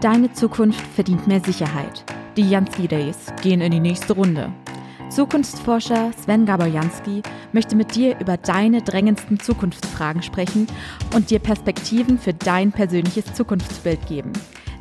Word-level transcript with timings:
Deine 0.00 0.32
Zukunft 0.32 0.80
verdient 0.94 1.26
mehr 1.26 1.40
Sicherheit. 1.40 2.04
Die 2.36 2.48
Jansky 2.48 2.86
Days 2.86 3.16
gehen 3.42 3.60
in 3.60 3.72
die 3.72 3.80
nächste 3.80 4.12
Runde. 4.12 4.52
Zukunftsforscher 5.10 6.12
Sven 6.12 6.46
Gaborjanski 6.46 7.22
möchte 7.52 7.74
mit 7.74 7.96
dir 7.96 8.16
über 8.20 8.36
deine 8.36 8.80
drängendsten 8.80 9.40
Zukunftsfragen 9.40 10.22
sprechen 10.22 10.68
und 11.16 11.30
dir 11.30 11.40
Perspektiven 11.40 12.16
für 12.16 12.32
dein 12.32 12.70
persönliches 12.70 13.34
Zukunftsbild 13.34 14.06
geben. 14.06 14.32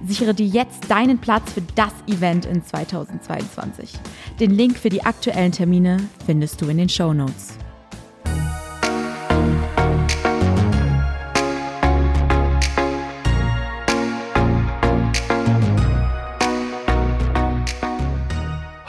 Sichere 0.06 0.36
dir 0.36 0.46
jetzt 0.46 0.92
deinen 0.92 1.18
Platz 1.18 1.52
für 1.52 1.64
das 1.74 1.94
Event 2.06 2.46
in 2.46 2.64
2022. 2.64 3.94
Den 4.40 4.52
Link 4.52 4.78
für 4.78 4.90
die 4.90 5.04
aktuellen 5.04 5.52
Termine 5.52 5.98
findest 6.28 6.62
du 6.62 6.68
in 6.68 6.78
den 6.78 6.90
Show 6.90 7.12
Notes. 7.12 7.58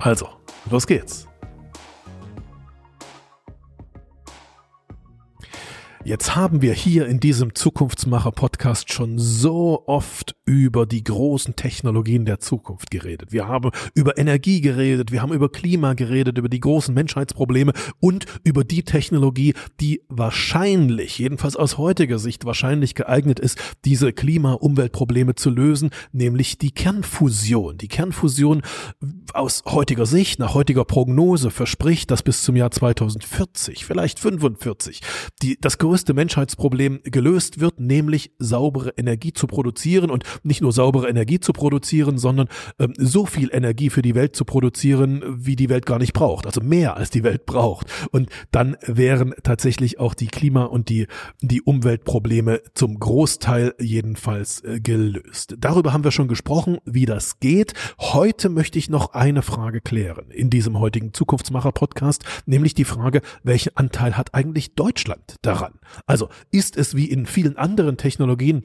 Also, 0.00 0.40
los 0.70 0.86
geht's. 0.86 1.29
Jetzt 6.02 6.34
haben 6.34 6.62
wir 6.62 6.72
hier 6.72 7.06
in 7.06 7.20
diesem 7.20 7.54
Zukunftsmacher-Podcast 7.54 8.90
schon 8.90 9.18
so 9.18 9.84
oft 9.86 10.34
über 10.46 10.86
die 10.86 11.04
großen 11.04 11.56
Technologien 11.56 12.24
der 12.24 12.40
Zukunft 12.40 12.90
geredet. 12.90 13.32
Wir 13.32 13.48
haben 13.48 13.70
über 13.94 14.16
Energie 14.16 14.62
geredet, 14.62 15.12
wir 15.12 15.20
haben 15.20 15.34
über 15.34 15.52
Klima 15.52 15.92
geredet, 15.92 16.38
über 16.38 16.48
die 16.48 16.58
großen 16.58 16.94
Menschheitsprobleme 16.94 17.74
und 18.00 18.24
über 18.44 18.64
die 18.64 18.82
Technologie, 18.82 19.52
die 19.78 20.00
wahrscheinlich, 20.08 21.18
jedenfalls 21.18 21.54
aus 21.54 21.76
heutiger 21.76 22.18
Sicht 22.18 22.46
wahrscheinlich 22.46 22.94
geeignet 22.94 23.38
ist, 23.38 23.58
diese 23.84 24.14
Klima-Umweltprobleme 24.14 25.34
zu 25.34 25.50
lösen, 25.50 25.90
nämlich 26.12 26.56
die 26.56 26.70
Kernfusion. 26.70 27.76
Die 27.76 27.88
Kernfusion 27.88 28.62
aus 29.34 29.64
heutiger 29.66 30.06
Sicht, 30.06 30.38
nach 30.38 30.54
heutiger 30.54 30.86
Prognose 30.86 31.50
verspricht, 31.50 32.10
dass 32.10 32.22
bis 32.22 32.42
zum 32.42 32.56
Jahr 32.56 32.70
2040, 32.70 33.84
vielleicht 33.84 34.18
45, 34.18 35.02
die, 35.42 35.58
das 35.60 35.76
Menschheitsproblem 36.14 37.00
gelöst 37.04 37.60
wird, 37.60 37.80
nämlich 37.80 38.32
saubere 38.38 38.90
Energie 38.96 39.32
zu 39.32 39.46
produzieren 39.46 40.10
und 40.10 40.24
nicht 40.42 40.60
nur 40.60 40.72
saubere 40.72 41.08
Energie 41.08 41.40
zu 41.40 41.52
produzieren, 41.52 42.18
sondern 42.18 42.48
ähm, 42.78 42.92
so 42.96 43.26
viel 43.26 43.50
Energie 43.52 43.90
für 43.90 44.02
die 44.02 44.14
Welt 44.14 44.36
zu 44.36 44.44
produzieren, 44.44 45.22
wie 45.26 45.56
die 45.56 45.68
Welt 45.68 45.86
gar 45.86 45.98
nicht 45.98 46.12
braucht, 46.12 46.46
also 46.46 46.60
mehr 46.60 46.96
als 46.96 47.10
die 47.10 47.24
Welt 47.24 47.46
braucht. 47.46 47.86
Und 48.10 48.30
dann 48.50 48.76
wären 48.86 49.34
tatsächlich 49.42 49.98
auch 49.98 50.14
die 50.14 50.28
Klima- 50.28 50.64
und 50.64 50.88
die, 50.88 51.06
die 51.40 51.62
Umweltprobleme 51.62 52.60
zum 52.74 52.98
Großteil 52.98 53.74
jedenfalls 53.80 54.62
äh, 54.64 54.80
gelöst. 54.80 55.56
Darüber 55.58 55.92
haben 55.92 56.04
wir 56.04 56.12
schon 56.12 56.28
gesprochen, 56.28 56.78
wie 56.84 57.06
das 57.06 57.40
geht. 57.40 57.74
Heute 57.98 58.48
möchte 58.48 58.78
ich 58.78 58.90
noch 58.90 59.12
eine 59.14 59.42
Frage 59.42 59.80
klären 59.80 60.30
in 60.30 60.50
diesem 60.50 60.78
heutigen 60.78 61.12
Zukunftsmacher-Podcast, 61.12 62.24
nämlich 62.46 62.74
die 62.74 62.84
Frage, 62.84 63.22
welchen 63.42 63.76
Anteil 63.76 64.16
hat 64.16 64.34
eigentlich 64.34 64.74
Deutschland 64.74 65.36
daran? 65.42 65.79
Also 66.06 66.28
ist 66.50 66.76
es 66.76 66.94
wie 66.94 67.06
in 67.06 67.26
vielen 67.26 67.56
anderen 67.56 67.96
Technologien 67.96 68.64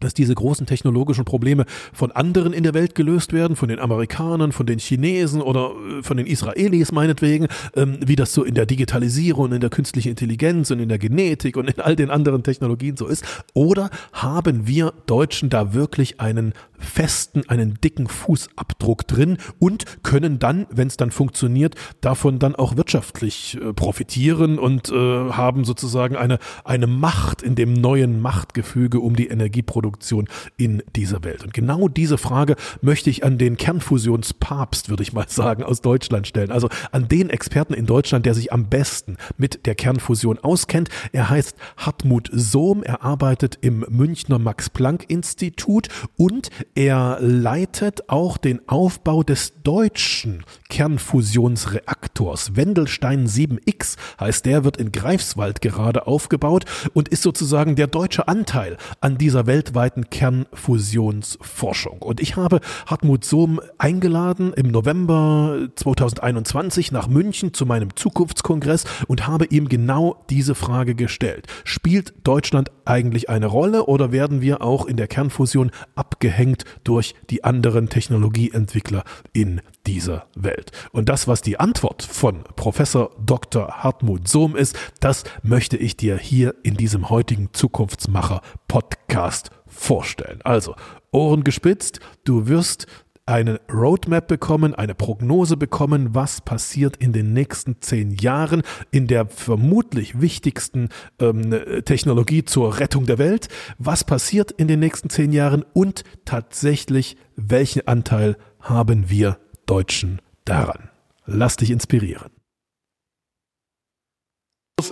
dass 0.00 0.14
diese 0.14 0.34
großen 0.34 0.66
technologischen 0.66 1.24
Probleme 1.24 1.64
von 1.92 2.12
anderen 2.12 2.52
in 2.52 2.62
der 2.62 2.74
Welt 2.74 2.94
gelöst 2.94 3.32
werden, 3.32 3.56
von 3.56 3.68
den 3.68 3.78
Amerikanern, 3.78 4.52
von 4.52 4.66
den 4.66 4.78
Chinesen 4.78 5.40
oder 5.40 5.70
äh, 5.70 6.02
von 6.02 6.16
den 6.16 6.26
Israelis 6.26 6.92
meinetwegen, 6.92 7.48
ähm, 7.74 7.98
wie 8.04 8.16
das 8.16 8.32
so 8.32 8.44
in 8.44 8.54
der 8.54 8.66
Digitalisierung, 8.66 9.52
in 9.52 9.60
der 9.60 9.70
künstlichen 9.70 10.10
Intelligenz 10.10 10.70
und 10.70 10.80
in 10.80 10.88
der 10.88 10.98
Genetik 10.98 11.56
und 11.56 11.70
in 11.70 11.80
all 11.80 11.96
den 11.96 12.10
anderen 12.10 12.42
Technologien 12.42 12.96
so 12.96 13.06
ist? 13.06 13.24
Oder 13.54 13.90
haben 14.12 14.66
wir 14.66 14.92
Deutschen 15.06 15.48
da 15.48 15.72
wirklich 15.72 16.20
einen 16.20 16.52
festen, 16.78 17.48
einen 17.48 17.78
dicken 17.82 18.06
Fußabdruck 18.08 19.06
drin 19.06 19.38
und 19.58 20.02
können 20.02 20.38
dann, 20.38 20.66
wenn 20.70 20.88
es 20.88 20.96
dann 20.96 21.10
funktioniert, 21.10 21.74
davon 22.00 22.38
dann 22.38 22.54
auch 22.54 22.76
wirtschaftlich 22.76 23.58
äh, 23.60 23.72
profitieren 23.72 24.58
und 24.58 24.90
äh, 24.90 24.94
haben 24.94 25.64
sozusagen 25.64 26.16
eine, 26.16 26.38
eine 26.64 26.86
Macht 26.86 27.42
in 27.42 27.54
dem 27.54 27.72
neuen 27.72 28.20
Machtgefüge 28.20 29.00
um 29.00 29.16
die 29.16 29.28
Energieproduktion 29.28 30.28
in 30.56 30.82
dieser 30.94 31.24
Welt. 31.24 31.44
Und 31.44 31.52
genau 31.54 31.88
diese 31.88 32.18
Frage 32.18 32.56
möchte 32.80 33.10
ich 33.10 33.24
an 33.24 33.38
den 33.38 33.56
Kernfusionspapst, 33.56 34.88
würde 34.88 35.02
ich 35.02 35.12
mal 35.12 35.28
sagen, 35.28 35.62
aus 35.62 35.80
Deutschland 35.80 36.26
stellen. 36.26 36.50
Also 36.50 36.68
an 36.92 37.08
den 37.08 37.30
Experten 37.30 37.74
in 37.74 37.86
Deutschland, 37.86 38.26
der 38.26 38.34
sich 38.34 38.52
am 38.52 38.68
besten 38.68 39.16
mit 39.36 39.66
der 39.66 39.74
Kernfusion 39.74 40.38
auskennt. 40.38 40.88
Er 41.12 41.30
heißt 41.30 41.56
Hartmut 41.76 42.30
Sohm. 42.32 42.82
Er 42.82 43.02
arbeitet 43.02 43.58
im 43.60 43.84
Münchner 43.88 44.38
Max-Planck-Institut 44.38 45.88
und 46.16 46.50
er 46.74 47.18
leitet 47.20 48.08
auch 48.08 48.36
den 48.36 48.60
Aufbau 48.68 49.22
des 49.22 49.62
deutschen 49.62 50.44
Kernfusionsreaktors. 50.68 52.56
Wendelstein 52.56 53.26
7X 53.26 53.96
heißt 54.20 54.44
der, 54.46 54.64
wird 54.64 54.76
in 54.76 54.92
Greifswald 54.92 55.60
gerade 55.60 56.06
aufgebaut 56.06 56.64
und 56.92 57.08
ist 57.08 57.22
sozusagen 57.22 57.76
der 57.76 57.86
deutsche 57.86 58.28
Anteil 58.28 58.76
an 59.00 59.18
dieser 59.18 59.46
weltweiten 59.46 60.10
Kernfusionsforschung. 60.10 62.02
Und 62.02 62.20
ich 62.20 62.36
habe 62.36 62.60
Hartmut 62.86 63.24
Sohm 63.24 63.60
eingeladen 63.78 64.52
im 64.52 64.68
November 64.68 65.68
2021 65.76 66.92
nach 66.92 67.08
München 67.08 67.54
zu 67.54 67.66
meinem 67.66 67.94
Zukunftskongress 67.96 68.84
und 69.06 69.26
habe 69.26 69.46
ihm 69.46 69.68
genau 69.68 70.24
diese 70.30 70.54
Frage 70.54 70.94
gestellt. 70.94 71.46
Spielt 71.64 72.14
Deutschland 72.24 72.70
eigentlich 72.84 73.28
eine 73.28 73.46
Rolle 73.46 73.86
oder 73.86 74.12
werden 74.12 74.40
wir 74.40 74.62
auch 74.62 74.86
in 74.86 74.96
der 74.96 75.08
Kernfusion 75.08 75.70
abgehängt 75.94 76.55
durch 76.84 77.14
die 77.30 77.44
anderen 77.44 77.88
Technologieentwickler 77.88 79.04
in 79.32 79.60
dieser 79.86 80.26
Welt. 80.34 80.72
Und 80.92 81.08
das, 81.08 81.28
was 81.28 81.42
die 81.42 81.60
Antwort 81.60 82.02
von 82.02 82.42
Professor 82.56 83.10
Dr. 83.24 83.82
Hartmut 83.82 84.28
Sohm 84.28 84.56
ist, 84.56 84.76
das 85.00 85.24
möchte 85.42 85.76
ich 85.76 85.96
dir 85.96 86.18
hier 86.18 86.54
in 86.62 86.76
diesem 86.76 87.10
heutigen 87.10 87.50
Zukunftsmacher 87.52 88.40
Podcast 88.68 89.50
vorstellen. 89.66 90.40
Also, 90.42 90.74
Ohren 91.12 91.44
gespitzt, 91.44 92.00
du 92.24 92.46
wirst 92.48 92.86
eine 93.26 93.60
Roadmap 93.72 94.28
bekommen, 94.28 94.74
eine 94.74 94.94
Prognose 94.94 95.56
bekommen, 95.56 96.14
was 96.14 96.40
passiert 96.40 96.96
in 96.96 97.12
den 97.12 97.32
nächsten 97.32 97.82
zehn 97.82 98.12
Jahren 98.12 98.62
in 98.92 99.08
der 99.08 99.26
vermutlich 99.26 100.20
wichtigsten 100.20 100.88
ähm, 101.20 101.50
Technologie 101.84 102.44
zur 102.44 102.78
Rettung 102.78 103.04
der 103.06 103.18
Welt, 103.18 103.48
was 103.78 104.04
passiert 104.04 104.52
in 104.52 104.68
den 104.68 104.78
nächsten 104.78 105.10
zehn 105.10 105.32
Jahren 105.32 105.64
und 105.72 106.04
tatsächlich, 106.24 107.16
welchen 107.34 107.86
Anteil 107.88 108.36
haben 108.60 109.10
wir 109.10 109.38
Deutschen 109.66 110.22
daran. 110.44 110.90
Lass 111.26 111.56
dich 111.56 111.72
inspirieren. 111.72 112.30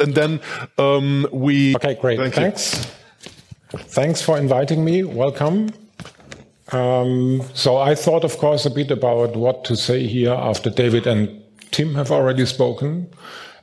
And 0.00 0.14
then 0.14 0.40
um, 0.76 1.28
we. 1.30 1.74
Okay, 1.76 1.94
great. 1.94 2.18
Thank 2.18 2.34
Thanks. 2.34 2.88
Thanks 3.90 4.22
for 4.22 4.38
inviting 4.38 4.82
me. 4.82 5.04
Welcome. 5.04 5.83
Um, 6.72 7.42
so 7.54 7.76
I 7.76 7.94
thought, 7.94 8.24
of 8.24 8.38
course, 8.38 8.66
a 8.66 8.70
bit 8.70 8.90
about 8.90 9.36
what 9.36 9.64
to 9.66 9.76
say 9.76 10.06
here 10.06 10.32
after 10.32 10.70
David 10.70 11.06
and 11.06 11.42
Tim 11.70 11.94
have 11.94 12.10
already 12.10 12.46
spoken. 12.46 13.08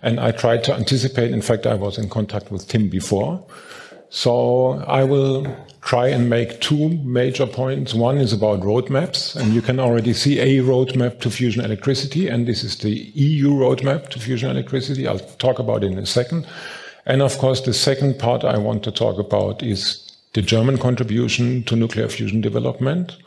And 0.04 0.20
I 0.20 0.32
tried 0.32 0.64
to 0.66 0.74
anticipate. 0.74 1.32
In 1.32 1.42
fact, 1.42 1.68
I 1.68 1.76
was 1.76 1.98
in 1.98 2.10
contact 2.10 2.52
with 2.52 2.68
Tim 2.68 2.90
before. 2.90 3.46
So 4.10 4.84
I 4.88 5.04
will 5.04 5.48
try 5.82 6.08
and 6.08 6.30
make 6.30 6.60
two 6.60 6.90
major 7.00 7.48
points. 7.48 7.94
One 7.94 8.18
is 8.18 8.34
about 8.34 8.60
roadmaps, 8.62 9.36
and 9.36 9.54
you 9.54 9.62
can 9.62 9.80
already 9.80 10.14
see 10.14 10.40
a 10.40 10.60
roadmap 10.60 11.20
to 11.22 11.32
fusion 11.32 11.64
electricity, 11.64 12.28
and 12.28 12.48
this 12.48 12.64
is 12.64 12.78
the 12.78 12.90
EU 12.90 13.52
roadmap 13.52 14.10
to 14.10 14.20
fusion 14.20 14.52
electricity. 14.52 15.08
I'll 15.08 15.20
talk 15.20 15.60
about 15.60 15.84
it 15.84 15.92
in 15.92 15.98
a 15.98 16.06
second. 16.06 16.46
And 17.06 17.22
of 17.22 17.38
course, 17.38 17.62
the 17.62 17.74
second 17.74 18.20
part 18.20 18.44
I 18.44 18.58
want 18.58 18.84
to 18.84 18.92
talk 18.92 19.18
about 19.18 19.64
is 19.64 20.11
the 20.34 20.42
German 20.42 20.78
contribution 20.78 21.64
to 21.64 21.76
nuclear 21.76 22.08
fusion 22.08 22.42
development. 22.42 23.18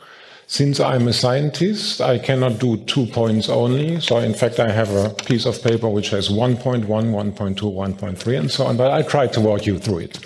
Since 0.47 0.79
I'm 0.79 1.07
a 1.07 1.13
scientist, 1.13 2.01
I 2.01 2.19
cannot 2.19 2.59
do 2.59 2.77
two 2.85 3.07
points 3.07 3.49
only. 3.49 3.99
So 3.99 4.17
in 4.17 4.33
fact, 4.33 4.59
I 4.59 4.71
have 4.71 4.91
a 4.91 5.09
piece 5.09 5.45
of 5.45 5.61
paper 5.61 5.89
which 5.89 6.09
has 6.09 6.29
1.1, 6.29 6.85
1.2, 6.85 7.55
1.3, 7.55 8.39
and 8.39 8.51
so 8.51 8.65
on, 8.65 8.77
but 8.77 8.91
I'll 8.91 9.03
try 9.03 9.27
to 9.27 9.41
walk 9.41 9.65
you 9.65 9.79
through 9.79 9.99
it. 9.99 10.19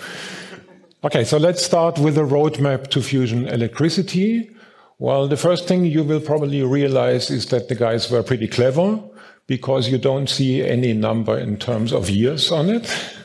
Okay, 1.02 1.24
so 1.24 1.38
let's 1.38 1.64
start 1.64 1.98
with 1.98 2.18
a 2.18 2.22
roadmap 2.22 2.88
to 2.88 3.00
fusion 3.00 3.48
electricity. 3.48 4.50
Well, 4.98 5.28
the 5.28 5.38
first 5.38 5.66
thing 5.66 5.86
you 5.86 6.04
will 6.04 6.20
probably 6.20 6.62
realize 6.62 7.30
is 7.30 7.46
that 7.46 7.68
the 7.68 7.74
guys 7.74 8.10
were 8.10 8.22
pretty 8.22 8.48
clever 8.48 9.02
because 9.46 9.88
you 9.88 9.96
don't 9.96 10.28
see 10.28 10.62
any 10.62 10.92
number 10.92 11.38
in 11.38 11.56
terms 11.56 11.92
of 11.92 12.10
years 12.10 12.52
on 12.52 12.68
it. 12.70 12.88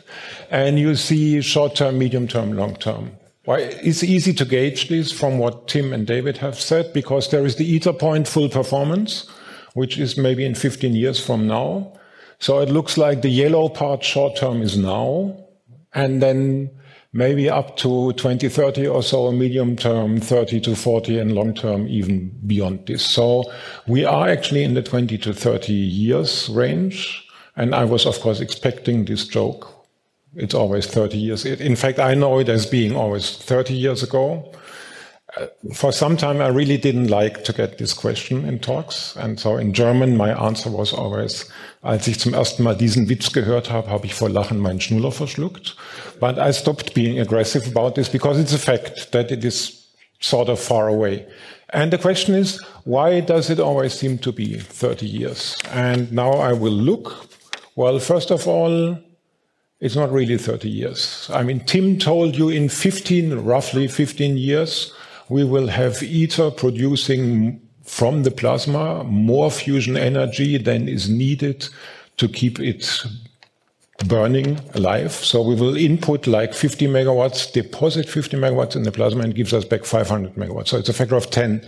And 0.52 0.78
you 0.78 0.96
see 0.96 1.42
short 1.42 1.75
term, 1.75 1.98
medium 1.98 2.28
term, 2.28 2.54
long 2.54 2.75
term. 2.75 3.18
Well, 3.45 3.59
it's 3.59 4.03
easy 4.03 4.33
to 4.33 4.45
gauge 4.45 4.89
this 4.89 5.12
from 5.12 5.38
what 5.38 5.68
Tim 5.68 5.94
and 5.94 6.07
David 6.07 6.38
have 6.38 6.59
said 6.59 6.92
because 6.94 7.30
there 7.30 7.45
is 7.45 7.57
the 7.57 7.75
ITER 7.75 7.94
point 7.94 8.27
full 8.27 8.50
performance, 8.50 9.30
which 9.75 10.00
is 10.00 10.18
maybe 10.18 10.44
in 10.45 10.56
15 10.56 10.95
years 10.95 11.24
from 11.24 11.45
now. 11.45 11.94
So 12.39 12.59
it 12.59 12.69
looks 12.69 12.97
like 12.97 13.21
the 13.21 13.30
yellow 13.30 13.69
part 13.69 14.03
short 14.03 14.36
term 14.36 14.63
is 14.63 14.77
now, 14.77 15.38
and 15.94 16.24
then 16.24 16.71
maybe 17.13 17.47
up 17.47 17.77
to 17.77 18.13
2030 18.13 18.88
or 18.88 19.03
so, 19.03 19.31
medium 19.31 19.75
term 19.75 20.19
30 20.19 20.59
to 20.62 20.75
40, 20.75 21.19
and 21.19 21.33
long 21.33 21.53
term 21.53 21.88
even 21.88 22.30
beyond 22.47 22.88
this. 22.88 23.06
So 23.06 23.44
we 23.88 24.06
are 24.06 24.27
actually 24.27 24.63
in 24.63 24.74
the 24.74 24.81
20 24.81 25.19
to 25.19 25.33
30 25.33 25.71
years 25.71 26.50
range. 26.50 27.21
And 27.56 27.75
I 27.75 27.86
was, 27.86 28.07
of 28.07 28.19
course, 28.19 28.42
expecting 28.42 29.06
this 29.06 29.27
joke. 29.27 29.75
It's 30.35 30.53
always 30.53 30.85
30 30.87 31.17
years. 31.17 31.45
In 31.45 31.75
fact, 31.75 31.99
I 31.99 32.13
know 32.13 32.39
it 32.39 32.49
as 32.49 32.65
being 32.65 32.95
always 32.95 33.37
30 33.37 33.73
years 33.73 34.03
ago. 34.03 34.51
Uh, 35.37 35.47
for 35.73 35.91
some 35.91 36.15
time, 36.15 36.41
I 36.41 36.47
really 36.47 36.77
didn't 36.77 37.07
like 37.07 37.43
to 37.43 37.53
get 37.53 37.77
this 37.77 37.93
question 37.93 38.45
in 38.45 38.59
talks. 38.59 39.15
And 39.17 39.39
so 39.39 39.57
in 39.57 39.73
German, 39.73 40.15
my 40.15 40.31
answer 40.31 40.69
was 40.69 40.93
always 40.93 41.49
Als 41.85 42.07
ich 42.07 42.19
zum 42.19 42.33
ersten 42.33 42.63
Mal 42.63 42.75
diesen 42.75 43.09
Witz 43.09 43.31
gehört 43.31 43.69
habe, 43.69 43.91
habe 43.91 44.07
ich 44.07 44.15
vor 44.15 44.27
Lachen 44.27 44.57
meinen 44.57 44.81
Schnuller 44.81 45.11
verschluckt. 45.11 45.75
But 46.19 46.39
I 46.39 46.51
stopped 46.51 46.95
being 46.95 47.19
aggressive 47.19 47.67
about 47.67 47.93
this 47.93 48.09
because 48.09 48.39
it's 48.39 48.55
a 48.55 48.57
fact 48.57 49.11
that 49.11 49.29
it 49.29 49.43
is 49.43 49.85
sort 50.19 50.49
of 50.49 50.59
far 50.59 50.87
away. 50.87 51.27
And 51.69 51.93
the 51.93 51.99
question 51.99 52.33
is, 52.33 52.59
why 52.85 53.21
does 53.21 53.51
it 53.51 53.59
always 53.59 53.93
seem 53.93 54.17
to 54.21 54.31
be 54.31 54.57
30 54.57 55.05
years? 55.05 55.55
And 55.71 56.11
now 56.11 56.31
I 56.31 56.53
will 56.53 56.73
look. 56.73 57.27
Well, 57.75 57.99
first 57.99 58.31
of 58.31 58.47
all, 58.47 58.97
it's 59.80 59.95
not 59.95 60.12
really 60.12 60.38
30 60.38 60.69
years. 60.69 61.30
I 61.33 61.44
mean, 61.44 61.60
Tim 61.62 62.00
told 62.00 62.36
you 62.36 62.50
in 62.50 62.69
15, 62.69 63.39
roughly 63.39 63.88
15 63.88 64.38
years, 64.38 64.94
we 65.30 65.44
will 65.44 65.68
have 65.68 66.01
ITER 66.01 66.51
producing 66.51 67.62
from 67.83 68.24
the 68.24 68.31
plasma 68.31 69.04
more 69.04 69.51
fusion 69.51 69.95
energy 69.98 70.57
than 70.57 70.88
is 70.88 71.10
needed 71.10 71.68
to 72.18 72.27
keep 72.27 72.60
it 72.60 73.04
burning 74.07 74.60
alive. 74.74 75.12
So 75.12 75.42
we 75.42 75.56
will 75.56 75.75
input 75.75 76.28
like 76.28 76.54
50 76.54 76.88
megawatts, 76.88 77.51
deposit 77.51 78.10
50 78.10 78.38
megawatts 78.38 78.75
in 78.75 78.83
the 78.83 78.92
plasma 78.92 79.24
and 79.24 79.36
gives 79.36 79.54
us 79.54 79.66
back 79.66 79.86
500 79.86 80.36
megawatts. 80.36 80.69
So 80.69 80.78
it's 80.78 80.89
a 80.89 80.94
factor 80.94 81.16
of 81.16 81.30
10 81.30 81.68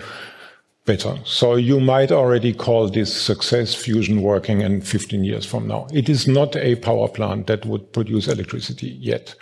better. 0.88 1.19
So 1.25 1.56
you 1.56 1.80
might 1.80 2.12
already 2.12 2.54
call 2.54 2.89
this 2.89 3.13
success 3.13 3.75
fusion 3.75 4.24
working 4.24 4.62
in 4.62 4.81
15 4.81 5.24
years 5.24 5.45
from 5.45 5.68
now. 5.68 5.86
It 5.94 6.10
is 6.10 6.28
not 6.28 6.56
a 6.56 6.75
power 6.75 7.07
plant 7.07 7.45
that 7.45 7.66
would 7.68 7.94
produce 7.94 8.28
electricity 8.28 8.98
yet. 9.00 9.36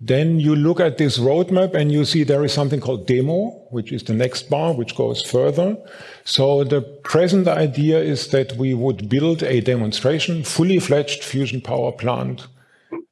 Then 0.00 0.38
you 0.38 0.54
look 0.54 0.78
at 0.78 0.98
this 0.98 1.18
roadmap 1.18 1.74
and 1.74 1.90
you 1.90 2.04
see 2.04 2.22
there 2.22 2.44
is 2.44 2.52
something 2.52 2.80
called 2.80 3.06
demo, 3.08 3.66
which 3.70 3.92
is 3.92 4.04
the 4.04 4.14
next 4.14 4.48
bar, 4.48 4.72
which 4.72 4.94
goes 4.94 5.22
further. 5.22 5.76
So 6.24 6.62
the 6.62 6.82
present 6.82 7.48
idea 7.48 7.98
is 7.98 8.28
that 8.28 8.52
we 8.56 8.74
would 8.74 9.08
build 9.08 9.42
a 9.42 9.60
demonstration, 9.60 10.44
fully 10.44 10.78
fledged 10.78 11.24
fusion 11.24 11.60
power 11.60 11.90
plant. 11.90 12.46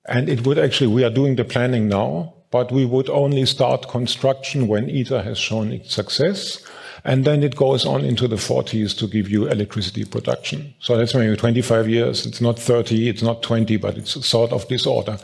And 0.08 0.28
it 0.28 0.46
would 0.46 0.58
actually, 0.58 0.94
we 0.94 1.02
are 1.02 1.10
doing 1.10 1.34
the 1.34 1.44
planning 1.44 1.88
now, 1.88 2.34
but 2.52 2.70
we 2.70 2.84
would 2.84 3.10
only 3.10 3.46
start 3.46 3.88
construction 3.88 4.68
when 4.68 4.88
ITER 4.88 5.22
has 5.22 5.38
shown 5.38 5.72
its 5.72 5.92
success. 5.92 6.64
And 7.06 7.24
then 7.24 7.44
it 7.44 7.54
goes 7.54 7.86
on 7.86 8.04
into 8.04 8.26
the 8.26 8.34
40s 8.34 8.98
to 8.98 9.06
give 9.06 9.30
you 9.30 9.46
electricity 9.46 10.04
production. 10.04 10.74
So 10.80 10.96
that's 10.96 11.14
maybe 11.14 11.36
25 11.36 11.88
years. 11.88 12.26
It's 12.26 12.40
not 12.40 12.58
30, 12.58 13.08
it's 13.08 13.22
not 13.22 13.44
20, 13.44 13.76
but 13.76 13.96
it's 13.96 14.26
sort 14.26 14.50
of 14.52 14.66
this 14.66 14.86
order. 14.86 15.16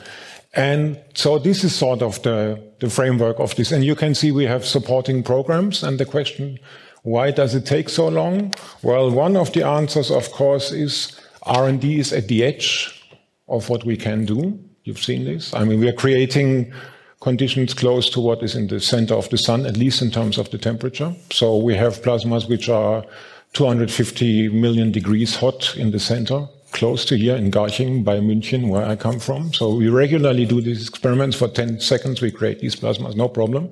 And 0.55 0.97
so 1.15 1.41
this 1.41 1.65
is 1.65 1.75
sort 1.75 2.01
of 2.01 2.23
the, 2.23 2.63
the 2.79 2.89
framework 2.89 3.41
of 3.41 3.57
this. 3.57 3.73
And 3.73 3.85
you 3.85 3.97
can 3.97 4.15
see 4.15 4.31
we 4.31 4.45
have 4.45 4.65
supporting 4.65 5.25
programs. 5.25 5.83
And 5.83 5.99
the 5.99 6.05
question, 6.05 6.61
why 7.03 7.33
does 7.33 7.53
it 7.57 7.67
take 7.67 7.89
so 7.89 8.07
long? 8.07 8.55
Well, 8.83 9.11
one 9.11 9.37
of 9.37 9.53
the 9.53 9.67
answers, 9.67 10.13
of 10.13 10.31
course, 10.31 10.71
is 10.71 11.21
R&D 11.43 11.99
is 11.99 12.13
at 12.13 12.29
the 12.29 12.45
edge 12.45 13.03
of 13.49 13.69
what 13.69 13.85
we 13.85 13.97
can 13.97 14.25
do. 14.25 14.57
You've 14.85 15.03
seen 15.03 15.25
this. 15.25 15.53
I 15.53 15.65
mean, 15.65 15.81
we 15.81 15.89
are 15.89 15.93
creating 15.93 16.73
conditions 17.23 17.73
close 17.73 18.11
to 18.11 18.21
what 18.21 18.43
is 18.43 18.57
in 18.57 18.67
the 18.67 18.81
center 18.81 19.15
of 19.15 19.31
the 19.31 19.39
sun, 19.39 19.65
at 19.65 19.77
least 19.77 20.03
in 20.03 20.11
terms 20.11 20.39
of 20.39 20.51
the 20.51 20.59
temperature. 20.59 21.15
So 21.31 21.57
we 21.57 21.77
have 21.77 22.03
plasmas 22.03 22.49
which 22.49 22.69
are 22.69 23.05
250 23.53 24.49
million 24.49 24.91
degrees 24.91 25.37
hot 25.37 25.77
in 25.77 25.93
the 25.93 26.01
center 26.01 26.49
close 26.73 27.05
to 27.05 27.17
here 27.17 27.37
in 27.37 27.51
Garching 27.51 28.03
by 28.03 28.19
München, 28.19 28.69
where 28.69 28.85
I 28.85 28.97
come 28.97 29.21
from. 29.21 29.53
So 29.53 29.75
we 29.75 29.89
regularly 29.89 30.47
do 30.47 30.61
these 30.61 30.89
experiments 30.89 31.37
for 31.37 31.49
10 31.49 31.81
seconds. 31.81 32.21
We 32.21 32.31
create 32.31 32.61
these 32.61 32.75
plasmas, 32.75 33.15
no 33.15 33.29
problem. 33.29 33.71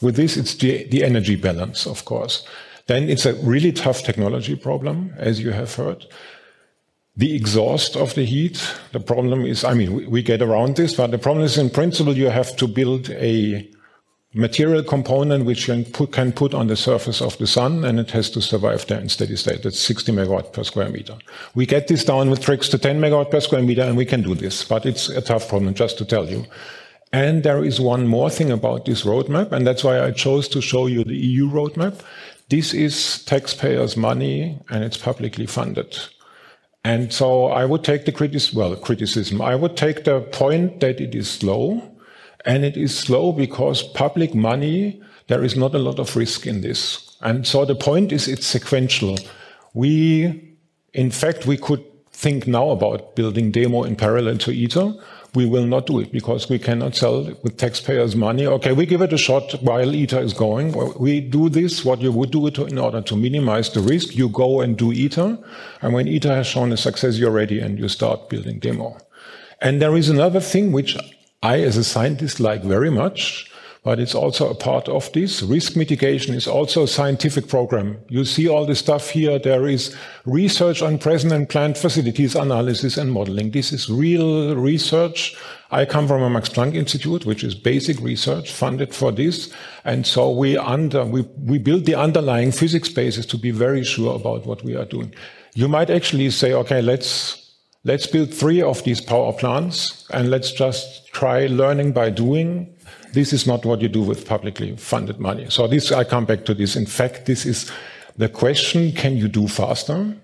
With 0.00 0.16
this, 0.16 0.36
it's 0.36 0.54
the, 0.54 0.84
the 0.88 1.04
energy 1.04 1.36
balance, 1.36 1.86
of 1.86 2.04
course. 2.04 2.46
Then 2.86 3.10
it's 3.10 3.26
a 3.26 3.34
really 3.34 3.70
tough 3.70 4.02
technology 4.02 4.56
problem, 4.56 5.12
as 5.18 5.40
you 5.40 5.52
have 5.52 5.74
heard. 5.74 6.06
The 7.18 7.34
exhaust 7.34 7.96
of 7.96 8.14
the 8.14 8.24
heat, 8.24 8.74
the 8.92 9.00
problem 9.00 9.44
is, 9.44 9.64
I 9.64 9.74
mean, 9.74 9.92
we, 9.92 10.06
we 10.06 10.22
get 10.22 10.40
around 10.40 10.76
this, 10.76 10.94
but 10.94 11.10
the 11.10 11.18
problem 11.18 11.44
is 11.44 11.58
in 11.58 11.68
principle, 11.68 12.16
you 12.16 12.30
have 12.30 12.56
to 12.58 12.68
build 12.68 13.10
a 13.10 13.68
material 14.34 14.84
component 14.84 15.44
which 15.44 15.66
you 15.66 15.84
put, 15.84 16.12
can 16.12 16.30
put 16.30 16.54
on 16.54 16.68
the 16.68 16.76
surface 16.76 17.20
of 17.20 17.36
the 17.38 17.46
sun 17.48 17.84
and 17.84 17.98
it 17.98 18.12
has 18.12 18.30
to 18.30 18.40
survive 18.40 18.86
there 18.86 19.00
in 19.00 19.08
steady 19.08 19.34
state. 19.34 19.64
That's 19.64 19.80
60 19.80 20.12
megawatt 20.12 20.52
per 20.52 20.62
square 20.62 20.90
meter. 20.90 21.18
We 21.56 21.66
get 21.66 21.88
this 21.88 22.04
down 22.04 22.30
with 22.30 22.40
tricks 22.40 22.68
to 22.68 22.78
10 22.78 23.00
megawatt 23.00 23.32
per 23.32 23.40
square 23.40 23.62
meter 23.62 23.82
and 23.82 23.96
we 23.96 24.06
can 24.06 24.22
do 24.22 24.36
this, 24.36 24.62
but 24.62 24.86
it's 24.86 25.08
a 25.08 25.20
tough 25.20 25.48
problem 25.48 25.74
just 25.74 25.98
to 25.98 26.04
tell 26.04 26.28
you. 26.28 26.46
And 27.12 27.42
there 27.42 27.64
is 27.64 27.80
one 27.80 28.06
more 28.06 28.30
thing 28.30 28.52
about 28.52 28.84
this 28.84 29.02
roadmap, 29.02 29.50
and 29.50 29.66
that's 29.66 29.82
why 29.82 30.04
I 30.04 30.12
chose 30.12 30.46
to 30.48 30.60
show 30.60 30.86
you 30.86 31.02
the 31.02 31.16
EU 31.16 31.50
roadmap. 31.50 31.98
This 32.48 32.74
is 32.74 33.24
taxpayers' 33.24 33.96
money 33.96 34.60
and 34.70 34.84
it's 34.84 34.98
publicly 34.98 35.46
funded. 35.46 35.98
And 36.88 37.12
so 37.12 37.48
I 37.48 37.66
would 37.66 37.84
take 37.84 38.06
the 38.06 38.12
criticism, 38.12 38.58
well, 38.58 38.74
criticism. 38.74 39.42
I 39.42 39.54
would 39.54 39.76
take 39.76 40.04
the 40.04 40.22
point 40.22 40.80
that 40.80 41.02
it 41.02 41.14
is 41.14 41.28
slow 41.30 41.82
and 42.46 42.64
it 42.64 42.78
is 42.78 42.96
slow 42.96 43.30
because 43.30 43.82
public 43.82 44.34
money, 44.34 44.98
there 45.26 45.44
is 45.44 45.54
not 45.54 45.74
a 45.74 45.78
lot 45.78 45.98
of 45.98 46.16
risk 46.16 46.46
in 46.46 46.62
this. 46.62 47.14
And 47.20 47.46
so 47.46 47.66
the 47.66 47.74
point 47.74 48.10
is 48.10 48.26
it's 48.26 48.46
sequential. 48.46 49.18
We, 49.74 50.56
in 50.94 51.10
fact, 51.10 51.44
we 51.44 51.58
could 51.58 51.84
think 52.10 52.46
now 52.46 52.70
about 52.70 53.14
building 53.14 53.50
demo 53.52 53.82
in 53.82 53.94
parallel 53.94 54.38
to 54.38 54.50
ITER. 54.50 54.94
We 55.38 55.46
will 55.46 55.66
not 55.66 55.86
do 55.86 56.00
it 56.00 56.10
because 56.10 56.48
we 56.48 56.58
cannot 56.58 56.96
sell 56.96 57.22
with 57.44 57.58
taxpayers' 57.58 58.16
money. 58.16 58.44
Okay, 58.44 58.72
we 58.72 58.86
give 58.86 59.02
it 59.02 59.12
a 59.12 59.16
shot 59.16 59.52
while 59.62 59.94
ITER 59.94 60.18
is 60.18 60.32
going. 60.32 60.72
We 60.98 61.20
do 61.20 61.48
this, 61.48 61.84
what 61.84 62.00
you 62.00 62.10
would 62.10 62.32
do 62.32 62.48
it 62.48 62.58
in 62.58 62.76
order 62.76 63.00
to 63.02 63.14
minimize 63.16 63.72
the 63.72 63.80
risk. 63.80 64.16
You 64.16 64.30
go 64.30 64.60
and 64.60 64.76
do 64.76 64.90
ITER. 64.90 65.38
And 65.80 65.94
when 65.94 66.08
ITER 66.08 66.34
has 66.34 66.48
shown 66.48 66.72
a 66.72 66.76
success, 66.76 67.18
you're 67.18 67.30
ready 67.30 67.60
and 67.60 67.78
you 67.78 67.88
start 67.88 68.28
building 68.28 68.58
demo. 68.58 68.98
And 69.60 69.80
there 69.80 69.96
is 69.96 70.08
another 70.08 70.40
thing 70.40 70.72
which 70.72 70.96
I, 71.40 71.60
as 71.60 71.76
a 71.76 71.84
scientist, 71.84 72.40
like 72.40 72.64
very 72.64 72.90
much, 72.90 73.48
but 73.88 73.98
it's 73.98 74.14
also 74.14 74.50
a 74.50 74.54
part 74.54 74.86
of 74.86 75.10
this. 75.14 75.40
Risk 75.40 75.74
mitigation 75.74 76.34
is 76.34 76.46
also 76.46 76.82
a 76.82 76.86
scientific 76.86 77.48
program. 77.48 77.96
You 78.10 78.26
see 78.26 78.46
all 78.46 78.66
the 78.66 78.74
stuff 78.74 79.08
here. 79.08 79.38
There 79.38 79.66
is 79.66 79.96
research 80.26 80.82
on 80.82 80.98
present 80.98 81.32
and 81.32 81.48
planned 81.48 81.78
facilities 81.78 82.34
analysis 82.34 82.98
and 82.98 83.10
modeling. 83.10 83.52
This 83.52 83.72
is 83.72 83.88
real 83.88 84.54
research. 84.56 85.34
I 85.70 85.86
come 85.86 86.06
from 86.06 86.20
a 86.20 86.28
Max 86.28 86.50
Planck 86.50 86.74
Institute, 86.74 87.24
which 87.24 87.42
is 87.42 87.54
basic 87.54 87.98
research 88.00 88.52
funded 88.52 88.94
for 88.94 89.10
this. 89.10 89.50
And 89.86 90.06
so 90.06 90.32
we 90.32 90.58
under, 90.58 91.06
we, 91.06 91.22
we 91.42 91.56
build 91.56 91.86
the 91.86 91.94
underlying 91.94 92.52
physics 92.52 92.90
basis 92.90 93.24
to 93.24 93.38
be 93.38 93.52
very 93.52 93.84
sure 93.84 94.14
about 94.16 94.44
what 94.44 94.62
we 94.62 94.76
are 94.76 94.84
doing. 94.84 95.14
You 95.54 95.66
might 95.66 95.88
actually 95.88 96.28
say, 96.28 96.52
okay, 96.52 96.82
let's 96.82 97.54
let's 97.84 98.06
build 98.06 98.34
three 98.34 98.60
of 98.60 98.84
these 98.84 99.00
power 99.00 99.32
plants 99.32 100.06
and 100.10 100.30
let's 100.30 100.52
just 100.52 101.06
try 101.14 101.46
learning 101.46 101.92
by 101.92 102.10
doing. 102.10 102.74
This 103.12 103.32
is 103.32 103.46
not 103.46 103.64
what 103.64 103.80
you 103.80 103.88
do 103.88 104.02
with 104.02 104.26
publicly 104.26 104.76
funded 104.76 105.18
money. 105.18 105.46
So 105.48 105.66
this, 105.66 105.92
I 105.92 106.04
come 106.04 106.24
back 106.24 106.44
to 106.46 106.54
this. 106.54 106.76
In 106.76 106.86
fact, 106.86 107.26
this 107.26 107.46
is 107.46 107.70
the 108.16 108.28
question, 108.28 108.92
can 108.92 109.16
you 109.16 109.28
do 109.28 109.48
faster? 109.48 110.16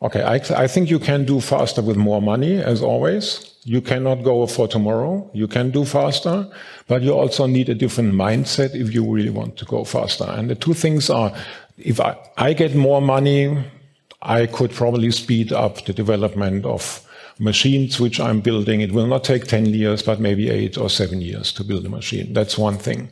Okay, 0.00 0.22
I, 0.22 0.36
I 0.56 0.68
think 0.68 0.90
you 0.90 0.98
can 0.98 1.24
do 1.24 1.40
faster 1.40 1.82
with 1.82 1.96
more 1.96 2.22
money, 2.22 2.62
as 2.62 2.82
always. 2.82 3.56
You 3.64 3.80
cannot 3.80 4.22
go 4.22 4.46
for 4.46 4.68
tomorrow. 4.68 5.28
You 5.34 5.48
can 5.48 5.70
do 5.70 5.84
faster, 5.84 6.48
but 6.86 7.02
you 7.02 7.12
also 7.12 7.46
need 7.46 7.68
a 7.68 7.74
different 7.74 8.14
mindset 8.14 8.74
if 8.74 8.94
you 8.94 9.04
really 9.04 9.30
want 9.30 9.56
to 9.56 9.64
go 9.64 9.84
faster. 9.84 10.24
And 10.24 10.50
the 10.50 10.54
two 10.54 10.74
things 10.74 11.10
are, 11.10 11.32
if 11.76 12.00
I, 12.00 12.16
I 12.36 12.52
get 12.52 12.76
more 12.76 13.00
money, 13.00 13.58
I 14.22 14.46
could 14.46 14.70
probably 14.70 15.10
speed 15.10 15.52
up 15.52 15.84
the 15.84 15.92
development 15.92 16.64
of 16.64 17.04
machines 17.38 18.00
which 18.00 18.20
I'm 18.20 18.40
building. 18.40 18.80
It 18.80 18.92
will 18.92 19.06
not 19.06 19.24
take 19.24 19.46
10 19.46 19.66
years, 19.66 20.02
but 20.02 20.20
maybe 20.20 20.50
eight 20.50 20.76
or 20.76 20.90
seven 20.90 21.20
years 21.20 21.52
to 21.52 21.64
build 21.64 21.86
a 21.86 21.88
machine. 21.88 22.32
That's 22.32 22.58
one 22.58 22.78
thing. 22.78 23.10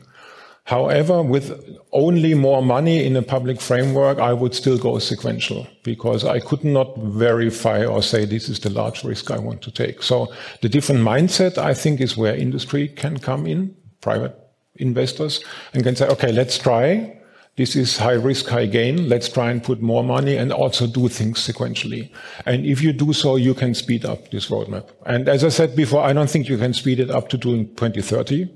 However, 0.67 1.23
with 1.23 1.63
only 1.93 2.33
more 2.33 2.61
money 2.61 3.05
in 3.05 3.15
a 3.15 3.21
public 3.21 3.61
framework, 3.61 4.19
I 4.19 4.33
would 4.33 4.53
still 4.53 4.77
go 4.77 4.99
sequential 4.99 5.65
because 5.81 6.25
I 6.25 6.41
could 6.41 6.65
not 6.65 6.97
verify 6.97 7.85
or 7.85 8.03
say 8.03 8.25
this 8.25 8.49
is 8.49 8.59
the 8.59 8.69
large 8.69 9.05
risk 9.05 9.31
I 9.31 9.39
want 9.39 9.61
to 9.61 9.71
take. 9.71 10.03
So 10.03 10.27
the 10.61 10.67
different 10.67 11.01
mindset, 11.01 11.57
I 11.57 11.73
think, 11.73 12.01
is 12.01 12.17
where 12.17 12.35
industry 12.35 12.89
can 12.89 13.17
come 13.17 13.47
in, 13.47 13.77
private 14.01 14.37
investors, 14.75 15.41
and 15.73 15.83
can 15.83 15.95
say, 15.95 16.05
okay, 16.07 16.33
let's 16.33 16.57
try. 16.57 17.16
This 17.57 17.75
is 17.75 17.97
high 17.97 18.13
risk, 18.13 18.47
high 18.47 18.67
gain. 18.67 19.09
Let's 19.09 19.27
try 19.27 19.51
and 19.51 19.63
put 19.63 19.81
more 19.81 20.03
money 20.03 20.37
and 20.37 20.53
also 20.53 20.87
do 20.87 21.09
things 21.09 21.39
sequentially. 21.39 22.09
And 22.45 22.65
if 22.65 22.81
you 22.81 22.93
do 22.93 23.13
so, 23.13 23.35
you 23.35 23.53
can 23.53 23.73
speed 23.73 24.05
up 24.05 24.31
this 24.31 24.47
roadmap. 24.49 24.89
And 25.05 25.27
as 25.27 25.43
I 25.43 25.49
said 25.49 25.75
before, 25.75 26.03
I 26.03 26.13
don't 26.13 26.29
think 26.29 26.47
you 26.47 26.57
can 26.57 26.73
speed 26.73 26.99
it 26.99 27.09
up 27.09 27.29
to 27.29 27.37
doing 27.37 27.67
2030 27.75 28.47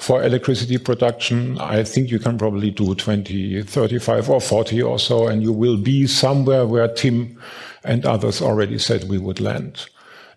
for 0.00 0.22
electricity 0.22 0.78
production, 0.78 1.58
I 1.58 1.84
think 1.84 2.10
you 2.10 2.18
can 2.18 2.38
probably 2.38 2.70
do 2.70 2.94
20, 2.94 3.62
35 3.64 4.30
or 4.30 4.40
40 4.40 4.82
or 4.82 4.98
so, 4.98 5.28
and 5.28 5.42
you 5.42 5.52
will 5.52 5.76
be 5.76 6.06
somewhere 6.06 6.66
where 6.66 6.88
Tim 6.88 7.38
and 7.84 8.06
others 8.06 8.40
already 8.40 8.78
said 8.78 9.10
we 9.10 9.18
would 9.18 9.40
land. 9.40 9.88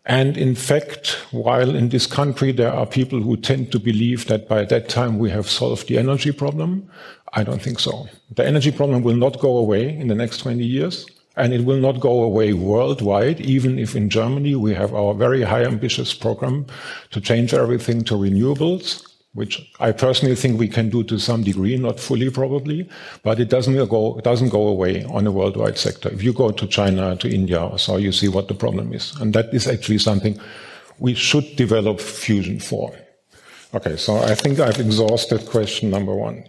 And 0.05 0.37
in 0.37 0.53
fact, 0.55 1.17
while 1.31 1.73
in 1.73 1.89
this 1.89 2.05
country 2.05 2.51
there 2.51 2.73
are 2.73 2.85
people 2.85 3.21
who 3.21 3.37
tend 3.37 3.71
to 3.71 3.79
believe 3.79 4.27
that 4.27 4.49
by 4.49 4.65
that 4.65 4.89
time 4.89 5.17
we 5.17 5.29
have 5.29 5.49
solved 5.49 5.87
the 5.87 5.97
energy 5.97 6.33
problem, 6.33 6.89
I 7.33 7.43
don't 7.43 7.61
think 7.61 7.79
so. 7.79 8.07
The 8.35 8.45
energy 8.45 8.71
problem 8.71 9.03
will 9.03 9.15
not 9.15 9.39
go 9.39 9.57
away 9.57 9.89
in 9.89 10.07
the 10.07 10.15
next 10.15 10.37
20 10.39 10.63
years. 10.63 11.05
And 11.35 11.51
it 11.51 11.65
will 11.65 11.79
not 11.79 11.99
go 11.99 12.21
away 12.21 12.53
worldwide, 12.53 13.41
even 13.41 13.79
if 13.79 13.95
in 13.95 14.07
Germany 14.07 14.53
we 14.53 14.75
have 14.75 14.93
our 14.93 15.15
very 15.15 15.41
high 15.41 15.63
ambitious 15.63 16.13
program 16.13 16.67
to 17.09 17.19
change 17.19 17.55
everything 17.55 18.03
to 18.03 18.13
renewables 18.13 19.01
which 19.33 19.71
I 19.79 19.91
personally 19.91 20.35
think 20.35 20.59
we 20.59 20.67
can 20.67 20.89
do 20.89 21.03
to 21.05 21.17
some 21.17 21.43
degree, 21.43 21.75
not 21.77 21.99
fully 21.99 22.29
probably, 22.29 22.87
but 23.23 23.39
it 23.39 23.49
doesn't 23.49 23.75
go, 23.89 24.17
it 24.17 24.23
doesn't 24.23 24.49
go 24.49 24.67
away 24.67 25.03
on 25.05 25.25
a 25.25 25.31
worldwide 25.31 25.77
sector. 25.77 26.09
If 26.09 26.21
you 26.23 26.33
go 26.33 26.51
to 26.51 26.67
China, 26.67 27.15
to 27.17 27.29
India 27.29 27.71
so, 27.77 27.97
you 27.97 28.11
see 28.11 28.27
what 28.27 28.47
the 28.47 28.53
problem 28.53 28.93
is. 28.93 29.15
And 29.19 29.33
that 29.33 29.53
is 29.53 29.67
actually 29.67 29.97
something 29.97 30.39
we 30.99 31.15
should 31.15 31.55
develop 31.55 31.99
fusion 31.99 32.59
for. 32.59 32.93
Okay, 33.73 33.97
so 33.97 34.17
I 34.17 34.35
think 34.35 34.59
I've 34.59 34.79
exhausted 34.79 35.47
question 35.47 35.89
number 35.89 36.13
one. 36.13 36.43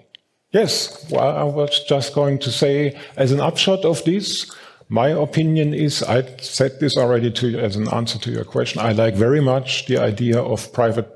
Yes, 0.55 1.05
well, 1.11 1.37
I 1.37 1.43
was 1.43 1.83
just 1.83 2.15
going 2.15 2.39
to 2.39 2.53
say, 2.53 2.97
as 3.17 3.33
an 3.33 3.41
upshot 3.41 3.85
of 3.85 4.05
this, 4.05 4.49
my 4.89 5.09
opinion 5.09 5.75
is, 5.75 6.01
I 6.05 6.23
said 6.37 6.79
this 6.79 6.97
already 6.97 7.33
to 7.33 7.49
you 7.49 7.59
as 7.59 7.75
an 7.75 7.89
answer 7.89 8.21
to 8.21 8.31
your 8.31 8.45
question. 8.45 8.81
I 8.81 8.93
like 8.93 9.17
very 9.17 9.41
much 9.41 9.87
the 9.87 9.99
idea 9.99 10.41
of 10.41 10.73
private 10.73 11.11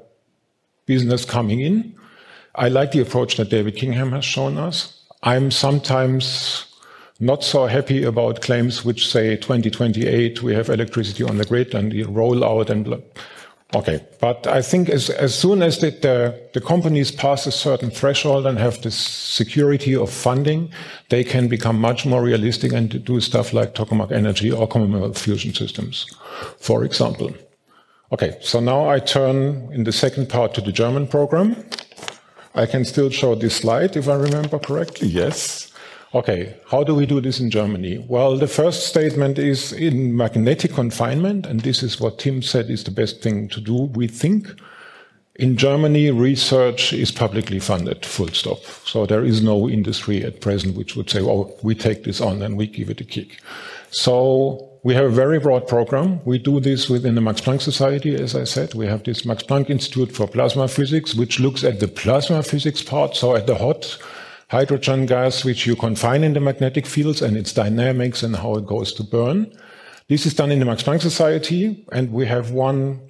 business 0.86 1.24
coming 1.24 1.60
in. 1.60 1.94
I 2.56 2.68
like 2.68 2.90
the 2.90 2.98
approach 2.98 3.36
that 3.36 3.48
David 3.48 3.76
Kingham 3.76 4.10
has 4.10 4.24
shown 4.24 4.58
us. 4.58 5.04
I'm 5.22 5.52
sometimes 5.52 6.66
not 7.20 7.44
so 7.44 7.66
happy 7.66 8.02
about 8.02 8.42
claims 8.42 8.84
which 8.84 9.06
say 9.06 9.36
2028 9.36 10.42
we 10.42 10.52
have 10.54 10.68
electricity 10.68 11.22
on 11.22 11.38
the 11.38 11.44
grid 11.44 11.76
and 11.76 11.92
the 11.92 12.02
rollout 12.04 12.70
and. 12.70 13.00
Okay, 13.74 14.00
but 14.18 14.46
I 14.46 14.62
think 14.62 14.88
as, 14.88 15.10
as 15.10 15.38
soon 15.38 15.62
as 15.62 15.78
the, 15.78 15.88
uh, 15.88 16.00
the, 16.00 16.40
the, 16.54 16.60
companies 16.60 17.10
pass 17.10 17.46
a 17.46 17.52
certain 17.52 17.90
threshold 17.90 18.46
and 18.46 18.58
have 18.58 18.80
the 18.80 18.90
security 18.90 19.94
of 19.94 20.10
funding, 20.10 20.72
they 21.10 21.22
can 21.22 21.48
become 21.48 21.78
much 21.78 22.06
more 22.06 22.22
realistic 22.22 22.72
and 22.72 23.04
do 23.04 23.20
stuff 23.20 23.52
like 23.52 23.74
tokamak 23.74 24.10
energy 24.10 24.50
or 24.50 24.66
Commonwealth 24.66 25.18
fusion 25.18 25.52
systems, 25.52 26.06
for 26.58 26.82
example. 26.82 27.30
Okay, 28.10 28.38
so 28.40 28.58
now 28.58 28.88
I 28.88 29.00
turn 29.00 29.70
in 29.70 29.84
the 29.84 29.92
second 29.92 30.30
part 30.30 30.54
to 30.54 30.62
the 30.62 30.72
German 30.72 31.06
program. 31.06 31.62
I 32.54 32.64
can 32.64 32.86
still 32.86 33.10
show 33.10 33.34
this 33.34 33.56
slide 33.56 33.96
if 33.96 34.08
I 34.08 34.14
remember 34.14 34.58
correctly. 34.58 35.08
Yes. 35.08 35.67
Okay, 36.14 36.56
how 36.70 36.82
do 36.84 36.94
we 36.94 37.04
do 37.04 37.20
this 37.20 37.38
in 37.38 37.50
Germany? 37.50 38.02
Well, 38.08 38.38
the 38.38 38.46
first 38.46 38.86
statement 38.86 39.38
is 39.38 39.74
in 39.74 40.16
magnetic 40.16 40.72
confinement, 40.72 41.44
and 41.44 41.60
this 41.60 41.82
is 41.82 42.00
what 42.00 42.18
Tim 42.18 42.40
said 42.40 42.70
is 42.70 42.84
the 42.84 42.90
best 42.90 43.20
thing 43.20 43.46
to 43.48 43.60
do, 43.60 43.74
we 43.94 44.06
think. 44.08 44.48
In 45.34 45.58
Germany, 45.58 46.10
research 46.10 46.94
is 46.94 47.12
publicly 47.12 47.60
funded, 47.60 48.06
full 48.06 48.28
stop. 48.28 48.64
So 48.86 49.04
there 49.04 49.22
is 49.22 49.42
no 49.42 49.68
industry 49.68 50.24
at 50.24 50.40
present 50.40 50.76
which 50.76 50.96
would 50.96 51.10
say, 51.10 51.20
oh, 51.20 51.54
we 51.62 51.74
take 51.74 52.04
this 52.04 52.22
on 52.22 52.40
and 52.40 52.56
we 52.56 52.66
give 52.66 52.88
it 52.88 53.02
a 53.02 53.04
kick. 53.04 53.40
So 53.90 54.70
we 54.82 54.94
have 54.94 55.04
a 55.04 55.10
very 55.10 55.38
broad 55.38 55.68
program. 55.68 56.20
We 56.24 56.38
do 56.38 56.58
this 56.58 56.88
within 56.88 57.16
the 57.16 57.20
Max 57.20 57.42
Planck 57.42 57.60
Society, 57.60 58.14
as 58.16 58.34
I 58.34 58.44
said. 58.44 58.74
We 58.74 58.86
have 58.86 59.04
this 59.04 59.26
Max 59.26 59.42
Planck 59.42 59.68
Institute 59.68 60.10
for 60.10 60.26
Plasma 60.26 60.68
Physics, 60.68 61.14
which 61.14 61.38
looks 61.38 61.62
at 61.64 61.80
the 61.80 61.88
plasma 61.88 62.42
physics 62.42 62.82
part, 62.82 63.14
so 63.14 63.36
at 63.36 63.46
the 63.46 63.56
hot 63.56 63.98
hydrogen 64.48 65.06
gas, 65.06 65.44
which 65.44 65.66
you 65.66 65.76
confine 65.76 66.24
in 66.24 66.32
the 66.32 66.40
magnetic 66.40 66.86
fields 66.86 67.22
and 67.22 67.36
its 67.36 67.52
dynamics 67.52 68.22
and 68.22 68.36
how 68.36 68.54
it 68.56 68.66
goes 68.66 68.92
to 68.94 69.02
burn. 69.02 69.52
This 70.08 70.26
is 70.26 70.34
done 70.34 70.50
in 70.50 70.58
the 70.58 70.64
Max 70.64 70.82
Planck 70.82 71.02
Society, 71.02 71.84
and 71.92 72.12
we 72.12 72.26
have 72.26 72.50
one 72.50 73.00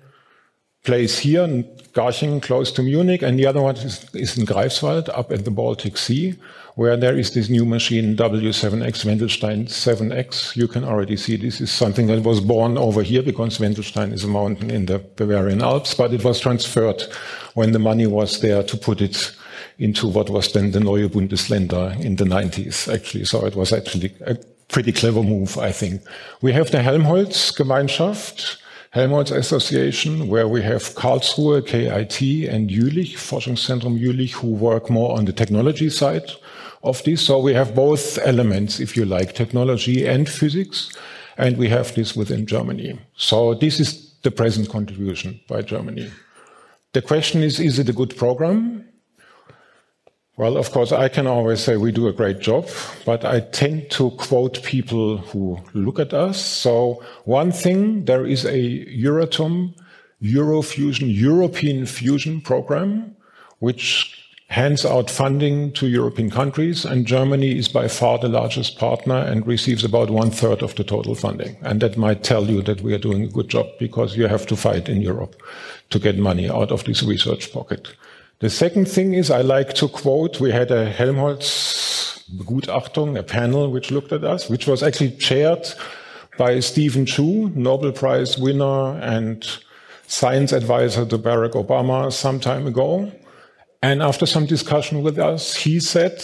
place 0.85 1.19
here 1.19 1.45
in 1.45 1.65
Garching, 1.93 2.41
close 2.41 2.73
to 2.73 2.83
Munich, 2.83 3.23
and 3.23 3.39
the 3.39 3.47
other 3.47 3.63
one 3.63 3.77
is, 3.77 4.09
is 4.15 4.37
in 4.37 4.47
Greifswald, 4.47 5.09
up 5.11 5.33
at 5.33 5.45
the 5.45 5.51
Baltic 5.51 5.97
Sea 5.97 6.35
where 6.79 6.97
there 6.97 7.19
is 7.19 7.33
this 7.33 7.49
new 7.49 7.65
machine 7.65 8.17
W7X 8.17 9.05
Wendelstein 9.05 9.67
7X. 9.67 10.55
You 10.55 10.69
can 10.69 10.85
already 10.85 11.17
see 11.17 11.35
this 11.35 11.61
is 11.61 11.73
something 11.73 12.07
that 12.07 12.23
was 12.23 12.41
born 12.41 12.79
over 12.79 13.03
here 13.03 13.21
because 13.21 13.59
Wendelstein 13.59 14.13
is 14.13 14.23
a 14.23 14.29
mountain 14.29 14.71
in 14.71 14.87
the 14.87 15.01
Bavarian 15.01 15.61
Alps, 15.61 15.95
but 15.95 16.15
it 16.15 16.23
was 16.23 16.39
transferred 16.39 17.03
when 17.55 17.73
the 17.73 17.81
money 17.81 18.07
was 18.07 18.43
there 18.43 18.63
to 18.63 18.77
put 18.77 19.01
it 19.01 19.35
into 19.79 20.09
what 20.09 20.29
was 20.29 20.53
then 20.53 20.73
the 20.73 20.81
Neue 20.81 21.09
Bundesländer 21.09 21.99
in 22.01 22.17
the 22.17 22.25
90s, 22.25 22.93
actually. 22.93 23.25
So 23.25 23.47
it 23.47 23.55
was 23.55 23.73
actually 23.73 24.13
a 24.27 24.37
pretty 24.69 24.93
clever 24.93 25.23
move, 25.23 25.57
I 25.59 25.73
think. 25.73 26.03
We 26.43 26.53
have 26.53 26.71
the 26.71 26.83
Helmholtz 26.83 27.53
Gemeinschaft, 27.53 28.59
Helmholtz 28.91 29.31
Association, 29.31 30.29
where 30.29 30.49
we 30.49 30.63
have 30.63 30.95
Karlsruhe, 30.95 31.65
KIT, 31.65 32.49
and 32.49 32.71
Jülich, 32.71 33.17
Forschungszentrum 33.17 33.99
Jülich, 33.99 34.35
who 34.43 34.49
work 34.49 34.91
more 34.91 35.17
on 35.17 35.27
the 35.27 35.33
technology 35.33 35.91
side 35.91 36.31
of 36.83 37.03
this. 37.05 37.25
So 37.25 37.39
we 37.39 37.55
have 37.55 37.75
both 37.75 38.19
elements, 38.19 38.81
if 38.81 38.97
you 38.97 39.05
like, 39.05 39.35
technology 39.35 40.07
and 40.07 40.29
physics, 40.29 40.91
and 41.37 41.57
we 41.57 41.69
have 41.69 41.95
this 41.95 42.17
within 42.17 42.47
Germany. 42.47 42.99
So 43.15 43.55
this 43.55 43.79
is 43.79 44.15
the 44.23 44.31
present 44.31 44.69
contribution 44.69 45.41
by 45.49 45.63
Germany. 45.63 46.11
The 46.93 47.03
question 47.03 47.43
is, 47.43 47.61
is 47.61 47.79
it 47.79 47.89
a 47.89 47.93
good 47.93 48.17
program? 48.17 48.85
Well, 50.39 50.57
of 50.57 50.71
course, 50.71 50.93
I 50.93 51.09
can 51.09 51.27
always 51.27 51.61
say 51.61 51.77
we 51.77 51.91
do 51.91 52.07
a 52.07 52.13
great 52.13 52.39
job, 52.39 52.69
but 53.05 53.25
I 53.25 53.41
tend 53.41 53.91
to 53.91 54.13
quote 54.13 54.63
people 54.63 55.17
who 55.17 55.59
look 55.75 55.99
at 55.99 56.15
us. 56.15 56.41
So 56.41 57.03
one 57.25 57.51
thing, 57.51 58.05
there 58.05 58.25
is 58.25 58.45
a 58.45 58.87
Euratom 58.87 59.75
Eurofusion 60.23 61.13
European 61.13 61.87
Fusion 61.87 62.41
program, 62.41 63.17
which 63.59 64.15
hands 64.47 64.87
out 64.87 65.11
funding 65.11 65.73
to 65.73 65.89
European 65.89 66.31
countries, 66.31 66.85
and 66.85 67.05
Germany 67.05 67.59
is 67.59 67.69
by 67.69 67.89
far 67.89 68.19
the 68.19 68.29
largest 68.29 68.79
partner 68.79 69.17
and 69.17 69.45
receives 69.45 69.83
about 69.83 70.09
one 70.09 70.31
third 70.31 70.63
of 70.63 70.73
the 70.77 70.85
total 70.85 71.17
funding. 71.17 71.57
And 71.63 71.81
that 71.81 71.97
might 71.97 72.23
tell 72.23 72.49
you 72.49 72.63
that 72.63 72.81
we 72.81 72.95
are 72.95 72.99
doing 72.99 73.25
a 73.25 73.29
good 73.29 73.49
job 73.49 73.67
because 73.81 74.17
you 74.17 74.29
have 74.29 74.47
to 74.47 74.57
fight 74.57 74.89
in 74.89 75.03
Europe 75.03 75.35
to 75.91 75.99
get 75.99 76.17
money 76.17 76.49
out 76.49 76.71
of 76.71 76.85
this 76.85 77.03
research 77.03 77.53
pocket. 77.53 77.89
The 78.41 78.51
second 78.51 78.87
thing 78.87 79.15
is 79.15 79.33
I 79.33 79.41
like 79.41 79.75
to 79.75 79.89
quote, 79.89 80.39
we 80.39 80.53
had 80.53 80.71
a 80.71 80.89
Helmholtz 80.89 82.23
Begutachtung, 82.37 83.19
a 83.19 83.25
panel 83.25 83.69
which 83.69 83.91
looked 83.91 84.13
at 84.13 84.23
us, 84.23 84.49
which 84.49 84.69
was 84.69 84.81
actually 84.81 85.11
chaired 85.17 85.67
by 86.39 86.61
Steven 86.61 87.05
Chu, 87.05 87.51
Nobel 87.57 87.91
Prize 87.91 88.39
winner 88.39 88.97
and 89.01 89.45
science 90.07 90.53
advisor 90.53 91.05
to 91.05 91.19
Barack 91.19 91.55
Obama 91.55 92.13
some 92.13 92.39
time 92.39 92.69
ago. 92.69 93.11
And 93.83 94.05
after 94.05 94.25
some 94.25 94.47
discussion 94.47 95.03
with 95.03 95.19
us, 95.19 95.57
he 95.57 95.81
said, 95.81 96.23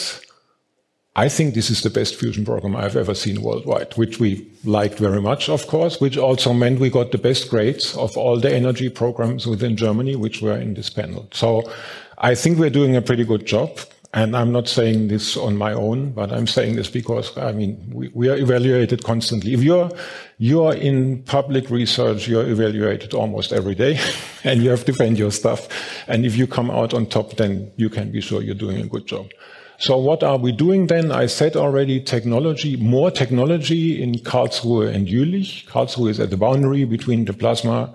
I 1.17 1.29
think 1.29 1.55
this 1.55 1.71
is 1.71 1.83
the 1.83 1.91
best 1.91 2.17
fusion 2.17 2.45
program 2.45 2.77
I've 2.77 2.97
ever 2.97 3.15
seen 3.15 3.43
worldwide, 3.43 3.95
which 3.95 4.21
we 4.21 4.51
liked 4.65 4.99
very 4.99 5.21
much, 5.21 5.49
of 5.49 5.67
course, 5.67 6.01
which 6.01 6.17
also 6.17 6.53
meant 6.53 6.81
we 6.81 6.91
got 6.91 7.13
the 7.13 7.19
best 7.19 7.51
grades 7.51 7.97
of 7.97 8.17
all 8.17 8.39
the 8.39 8.53
energy 8.53 8.89
programs 8.89 9.47
within 9.47 9.77
Germany, 9.77 10.17
which 10.17 10.43
were 10.43 10.57
in 10.57 10.75
this 10.75 10.91
panel. 10.91 11.29
So 11.33 11.71
I 12.19 12.35
think 12.35 12.59
we're 12.59 12.71
doing 12.71 12.97
a 12.97 13.03
pretty 13.03 13.25
good 13.25 13.47
job. 13.47 13.79
And 14.15 14.37
I'm 14.37 14.53
not 14.53 14.69
saying 14.69 15.09
this 15.09 15.37
on 15.37 15.57
my 15.57 15.73
own, 15.73 16.13
but 16.13 16.33
I'm 16.33 16.47
saying 16.47 16.77
this 16.77 16.89
because, 16.89 17.37
I 17.37 17.51
mean, 17.51 17.91
we, 17.93 18.13
we, 18.15 18.29
are 18.29 18.37
evaluated 18.37 19.03
constantly. 19.03 19.55
If 19.55 19.63
you're, 19.65 19.91
you're 20.39 20.73
in 20.73 21.25
public 21.25 21.69
research, 21.69 22.29
you're 22.29 22.49
evaluated 22.49 23.13
almost 23.13 23.53
every 23.53 23.75
day 23.75 23.99
and 24.45 24.63
you 24.63 24.71
have 24.71 24.85
to 24.85 24.93
defend 24.93 25.19
your 25.19 25.33
stuff. 25.33 25.69
And 26.07 26.25
if 26.25 26.37
you 26.37 26.47
come 26.47 26.71
out 26.71 26.95
on 26.95 27.07
top, 27.07 27.33
then 27.33 27.73
you 27.75 27.91
can 27.91 28.13
be 28.13 28.21
sure 28.21 28.41
you're 28.41 28.55
doing 28.55 28.81
a 28.81 28.87
good 28.87 29.07
job. 29.07 29.31
So 29.79 29.99
what 29.99 30.23
are 30.23 30.39
we 30.39 30.53
doing 30.53 30.87
then? 30.87 31.11
I 31.11 31.27
said 31.27 31.57
already 31.57 32.01
technology, 32.01 32.77
more 32.77 33.11
technology 33.11 34.01
in 34.01 34.15
Karlsruhe 34.15 34.95
and 34.95 35.09
Jülich. 35.09 35.67
Karlsruhe 35.67 36.11
is 36.11 36.21
at 36.21 36.31
the 36.31 36.37
boundary 36.37 36.85
between 36.85 37.25
the 37.25 37.33
plasma 37.33 37.93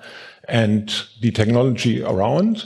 and 0.49 0.93
the 1.21 1.31
technology 1.31 2.03
around. 2.03 2.65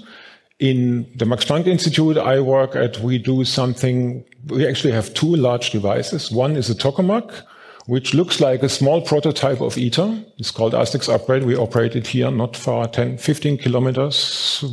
In 0.63 1.12
the 1.13 1.25
Max 1.25 1.43
Planck 1.43 1.67
Institute 1.67 2.17
I 2.17 2.39
work 2.39 2.74
at, 2.74 2.98
we 3.00 3.17
do 3.17 3.43
something, 3.43 4.24
we 4.48 4.65
actually 4.65 4.93
have 4.93 5.13
two 5.13 5.36
large 5.36 5.72
devices. 5.72 6.32
One 6.32 6.55
is 6.55 6.70
a 6.70 6.74
tokamak, 6.74 7.41
which 7.88 8.13
looks 8.13 8.39
like 8.39 8.63
a 8.63 8.70
small 8.70 9.01
prototype 9.01 9.60
of 9.60 9.77
ITER. 9.77 10.24
It's 10.38 10.51
called 10.51 10.72
ASDEX 10.72 11.13
Upgrade. 11.13 11.43
We 11.43 11.58
operate 11.58 11.98
it 11.98 12.08
here, 12.08 12.32
not 12.32 12.55
far, 12.55 12.88
10, 12.88 13.17
15 13.17 13.58
kilometers, 13.58 14.63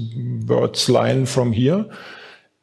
bird's 0.44 0.88
line 0.88 1.26
from 1.26 1.50
here. 1.50 1.84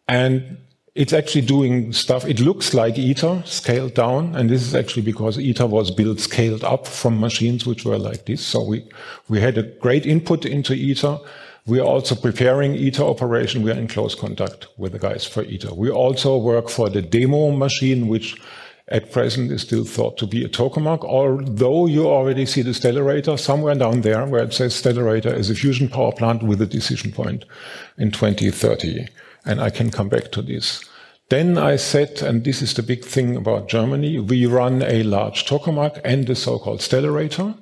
And 0.08 0.60
it's 0.96 1.12
actually 1.12 1.42
doing 1.42 1.92
stuff. 1.92 2.24
It 2.24 2.40
looks 2.40 2.74
like 2.74 2.98
ITER 2.98 3.44
scaled 3.46 3.94
down. 3.94 4.38
And 4.38 4.50
this 4.50 4.62
is 4.62 4.74
actually 4.74 5.02
because 5.04 5.38
ITER 5.38 5.68
was 5.68 5.92
built 5.92 6.22
scaled 6.22 6.64
up 6.64 6.88
from 6.88 7.20
machines 7.20 7.66
which 7.66 7.84
were 7.84 8.00
like 8.00 8.26
this. 8.26 8.40
So 8.40 8.64
we, 8.64 8.88
we 9.28 9.42
had 9.42 9.58
a 9.58 9.64
great 9.64 10.06
input 10.06 10.46
into 10.46 10.72
ITER. 10.72 11.20
We 11.68 11.82
are 11.82 11.86
also 11.86 12.16
preparing 12.16 12.76
ITER 12.76 13.04
operation. 13.04 13.62
We 13.62 13.72
are 13.72 13.78
in 13.78 13.90
close 13.90 14.16
contact 14.16 14.68
with 14.78 14.94
the 14.94 15.00
guys 15.00 15.26
for 15.26 15.44
ITER. 15.44 15.74
We 15.74 15.90
also 15.90 16.38
work 16.38 16.70
for 16.70 16.90
the 16.90 17.02
demo 17.02 17.52
machine, 17.52 18.08
which 18.08 18.40
at 18.88 19.12
present 19.12 19.52
is 19.52 19.64
still 19.64 19.84
thought 19.84 20.18
to 20.18 20.26
be 20.26 20.46
a 20.46 20.48
tokamak, 20.48 21.04
although 21.04 21.86
you 21.86 22.08
already 22.08 22.46
see 22.46 22.62
the 22.62 22.72
stellarator 22.72 23.38
somewhere 23.38 23.76
down 23.76 24.00
there 24.00 24.26
where 24.26 24.44
it 24.46 24.54
says 24.54 24.82
stellarator 24.82 25.34
is 25.34 25.50
a 25.50 25.56
fusion 25.56 25.90
power 25.90 26.14
plant 26.14 26.42
with 26.42 26.62
a 26.62 26.66
decision 26.66 27.12
point 27.12 27.44
in 27.98 28.12
2030. 28.12 29.06
And 29.46 29.60
I 29.60 29.70
can 29.70 29.92
come 29.92 30.08
back 30.08 30.32
to 30.32 30.42
this. 30.42 30.86
Then 31.28 31.58
I 31.58 31.76
said, 31.76 32.22
and 32.22 32.46
this 32.46 32.62
is 32.62 32.74
the 32.76 32.84
big 32.84 33.04
thing 33.04 33.36
about 33.36 33.68
Germany, 33.68 34.20
we 34.20 34.46
run 34.46 34.82
a 34.84 35.04
large 35.04 35.46
tokamak 35.46 36.00
and 36.06 36.26
the 36.26 36.36
so-called 36.36 36.80
stellarator. 36.80 37.58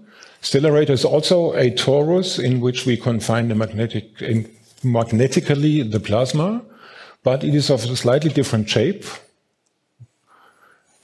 Stellarator 0.45 0.91
is 0.91 1.05
also 1.05 1.53
a 1.53 1.71
torus 1.71 2.37
in 2.37 2.61
which 2.61 2.85
we 2.85 2.97
confine 2.97 3.47
the 3.47 3.55
magnetic, 3.55 4.05
magnetically 4.83 5.81
the 5.81 5.99
plasma, 5.99 6.61
but 7.23 7.43
it 7.43 7.55
is 7.55 7.71
of 7.71 7.83
a 7.83 7.95
slightly 7.95 8.29
different 8.29 8.69
shape 8.69 9.03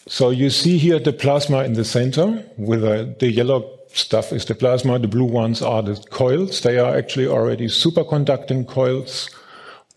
so 0.08 0.30
you 0.30 0.50
see 0.50 0.78
here 0.78 1.00
the 1.00 1.14
plasma 1.14 1.64
in 1.64 1.74
the 1.74 1.86
center 1.86 2.44
with 2.58 2.84
a, 2.84 3.16
the 3.20 3.32
yellow 3.32 3.80
stuff 3.94 4.34
is 4.34 4.46
the 4.46 4.56
plasma, 4.56 4.98
the 5.00 5.08
blue 5.08 5.24
ones 5.24 5.62
are 5.62 5.82
the 5.82 5.96
coils. 6.10 6.62
They 6.62 6.80
are 6.80 6.96
actually 6.96 7.28
already 7.28 7.68
superconducting 7.68 8.68
coils 8.68 9.30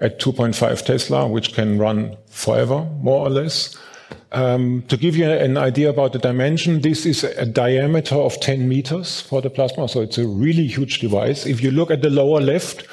at 0.01 0.21
2.5 0.21 0.85
Tesla, 0.85 1.27
which 1.27 1.55
can 1.55 1.79
run 1.79 2.17
forever, 2.27 2.83
more 3.01 3.27
or 3.27 3.31
less. 3.31 3.77
Um, 4.33 4.83
to 4.89 4.97
give 4.97 5.17
you 5.17 5.31
an 5.31 5.57
idea 5.57 5.91
about 5.91 6.13
the 6.13 6.19
dimension, 6.19 6.81
this 6.81 7.07
is 7.07 7.25
a 7.25 7.47
diameter 7.47 8.17
of 8.17 8.41
10 8.41 8.69
meters 8.69 9.21
for 9.21 9.41
the 9.41 9.51
plasma, 9.51 9.89
so 9.89 10.01
it's 10.01 10.19
a 10.19 10.27
really 10.27 10.67
huge 10.67 10.99
device. 10.99 11.47
If 11.47 11.63
you 11.63 11.71
look 11.71 11.91
at 11.91 12.03
the 12.03 12.11
lower 12.11 12.41
left, 12.41 12.87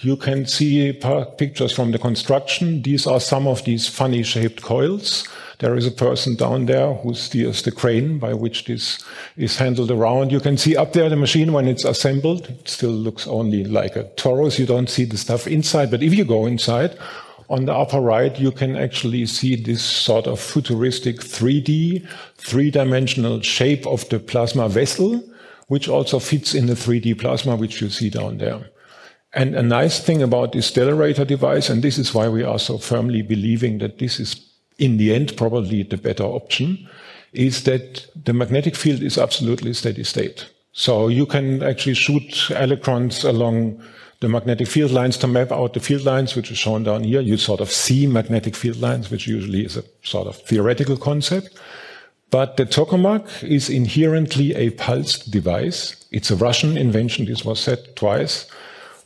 you 0.00 0.16
can 0.16 0.46
see 0.46 0.92
pictures 1.38 1.72
from 1.72 1.92
the 1.92 1.98
construction. 1.98 2.82
These 2.82 3.06
are 3.06 3.20
some 3.20 3.46
of 3.46 3.64
these 3.64 3.88
funny 3.88 4.22
shaped 4.22 4.62
coils. 4.62 5.28
There 5.60 5.76
is 5.76 5.86
a 5.86 5.92
person 5.92 6.34
down 6.34 6.66
there 6.66 6.92
who 6.92 7.14
steers 7.14 7.62
the 7.62 7.70
crane 7.70 8.18
by 8.18 8.34
which 8.34 8.64
this 8.64 8.98
is 9.36 9.56
handled 9.56 9.92
around. 9.92 10.32
You 10.32 10.40
can 10.40 10.56
see 10.56 10.76
up 10.76 10.92
there 10.92 11.08
the 11.08 11.14
machine 11.14 11.52
when 11.52 11.68
it's 11.68 11.84
assembled. 11.84 12.48
It 12.48 12.68
still 12.68 12.90
looks 12.90 13.28
only 13.28 13.62
like 13.62 13.94
a 13.94 14.02
torus. 14.16 14.58
You 14.58 14.66
don't 14.66 14.90
see 14.90 15.04
the 15.04 15.16
stuff 15.16 15.46
inside. 15.46 15.92
But 15.92 16.02
if 16.02 16.14
you 16.14 16.24
go 16.24 16.46
inside, 16.46 16.98
on 17.52 17.66
the 17.66 17.74
upper 17.74 18.00
right, 18.00 18.40
you 18.40 18.50
can 18.50 18.76
actually 18.76 19.26
see 19.26 19.56
this 19.56 19.82
sort 19.84 20.26
of 20.26 20.40
futuristic 20.40 21.16
3D, 21.16 22.08
three-dimensional 22.38 23.42
shape 23.42 23.86
of 23.86 24.08
the 24.08 24.18
plasma 24.18 24.70
vessel, 24.70 25.22
which 25.68 25.86
also 25.86 26.18
fits 26.18 26.54
in 26.54 26.64
the 26.66 26.72
3D 26.72 27.18
plasma, 27.20 27.54
which 27.54 27.82
you 27.82 27.90
see 27.90 28.08
down 28.08 28.38
there. 28.38 28.70
And 29.34 29.54
a 29.54 29.62
nice 29.62 30.00
thing 30.00 30.22
about 30.22 30.52
this 30.52 30.70
stellarator 30.70 31.26
device, 31.26 31.68
and 31.68 31.82
this 31.82 31.98
is 31.98 32.14
why 32.14 32.26
we 32.26 32.42
are 32.42 32.58
so 32.58 32.78
firmly 32.78 33.20
believing 33.20 33.78
that 33.78 33.98
this 33.98 34.18
is 34.18 34.48
in 34.78 34.96
the 34.96 35.14
end 35.14 35.36
probably 35.36 35.82
the 35.82 35.98
better 35.98 36.24
option, 36.24 36.88
is 37.34 37.64
that 37.64 38.06
the 38.24 38.32
magnetic 38.32 38.76
field 38.76 39.02
is 39.02 39.18
absolutely 39.18 39.74
steady 39.74 40.04
state. 40.04 40.48
So 40.72 41.08
you 41.08 41.26
can 41.26 41.62
actually 41.62 41.94
shoot 41.94 42.50
electrons 42.50 43.24
along 43.24 43.82
the 44.22 44.28
magnetic 44.28 44.68
field 44.68 44.92
lines 44.92 45.18
to 45.18 45.26
map 45.26 45.52
out 45.52 45.74
the 45.74 45.80
field 45.80 46.04
lines, 46.04 46.34
which 46.34 46.50
is 46.50 46.56
shown 46.56 46.84
down 46.84 47.04
here. 47.04 47.20
You 47.20 47.36
sort 47.36 47.60
of 47.60 47.70
see 47.70 48.06
magnetic 48.06 48.54
field 48.56 48.78
lines, 48.80 49.10
which 49.10 49.26
usually 49.26 49.66
is 49.66 49.76
a 49.76 49.84
sort 50.02 50.28
of 50.28 50.36
theoretical 50.36 50.96
concept. 50.96 51.58
But 52.30 52.56
the 52.56 52.64
tokamak 52.64 53.42
is 53.42 53.68
inherently 53.68 54.54
a 54.54 54.70
pulsed 54.70 55.30
device. 55.30 55.96
It's 56.12 56.30
a 56.30 56.36
Russian 56.36 56.78
invention. 56.78 57.26
This 57.26 57.44
was 57.44 57.60
said 57.60 57.94
twice. 57.96 58.46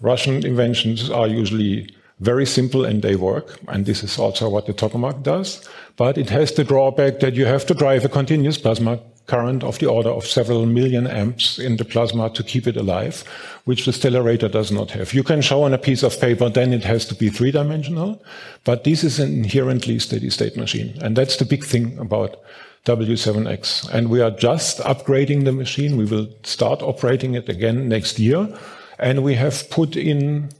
Russian 0.00 0.46
inventions 0.46 1.10
are 1.10 1.26
usually 1.26 1.88
very 2.20 2.46
simple 2.46 2.84
and 2.84 3.02
they 3.02 3.16
work. 3.16 3.58
And 3.68 3.86
this 3.86 4.04
is 4.04 4.18
also 4.18 4.50
what 4.50 4.66
the 4.66 4.74
tokamak 4.74 5.22
does. 5.22 5.66
But 5.96 6.18
it 6.18 6.28
has 6.30 6.52
the 6.52 6.62
drawback 6.62 7.20
that 7.20 7.34
you 7.34 7.46
have 7.46 7.64
to 7.66 7.74
drive 7.74 8.04
a 8.04 8.10
continuous 8.10 8.58
plasma 8.58 9.00
current 9.26 9.64
of 9.64 9.78
the 9.78 9.86
order 9.86 10.10
of 10.10 10.26
several 10.26 10.66
million 10.66 11.06
amps 11.06 11.58
in 11.58 11.76
the 11.76 11.84
plasma 11.84 12.30
to 12.30 12.42
keep 12.42 12.66
it 12.66 12.76
alive, 12.76 13.24
which 13.64 13.84
the 13.84 13.92
stellarator 13.92 14.50
does 14.50 14.70
not 14.70 14.90
have. 14.92 15.12
You 15.12 15.22
can 15.22 15.42
show 15.42 15.62
on 15.64 15.74
a 15.74 15.78
piece 15.78 16.02
of 16.02 16.20
paper, 16.20 16.48
then 16.48 16.72
it 16.72 16.84
has 16.84 17.04
to 17.06 17.14
be 17.14 17.28
three 17.28 17.50
dimensional, 17.50 18.22
but 18.64 18.84
this 18.84 19.02
is 19.02 19.18
an 19.18 19.32
inherently 19.32 19.98
steady 19.98 20.30
state 20.30 20.56
machine. 20.56 20.96
And 21.02 21.16
that's 21.16 21.36
the 21.36 21.44
big 21.44 21.64
thing 21.64 21.98
about 21.98 22.36
W7X. 22.84 23.90
And 23.90 24.08
we 24.08 24.20
are 24.20 24.30
just 24.30 24.78
upgrading 24.78 25.44
the 25.44 25.52
machine. 25.52 25.96
We 25.96 26.04
will 26.04 26.28
start 26.44 26.82
operating 26.82 27.34
it 27.34 27.48
again 27.48 27.88
next 27.88 28.18
year. 28.18 28.48
And 28.98 29.24
we 29.24 29.34
have 29.34 29.68
put 29.70 29.96
in 29.96 30.50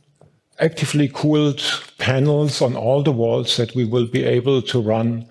actively 0.59 1.09
cooled 1.09 1.63
panels 1.99 2.61
on 2.61 2.75
all 2.77 3.03
the 3.03 3.13
walls 3.13 3.57
that 3.57 3.75
we 3.75 3.85
will 3.85 4.07
be 4.07 4.25
able 4.25 4.61
to 4.63 4.81
run 4.81 5.27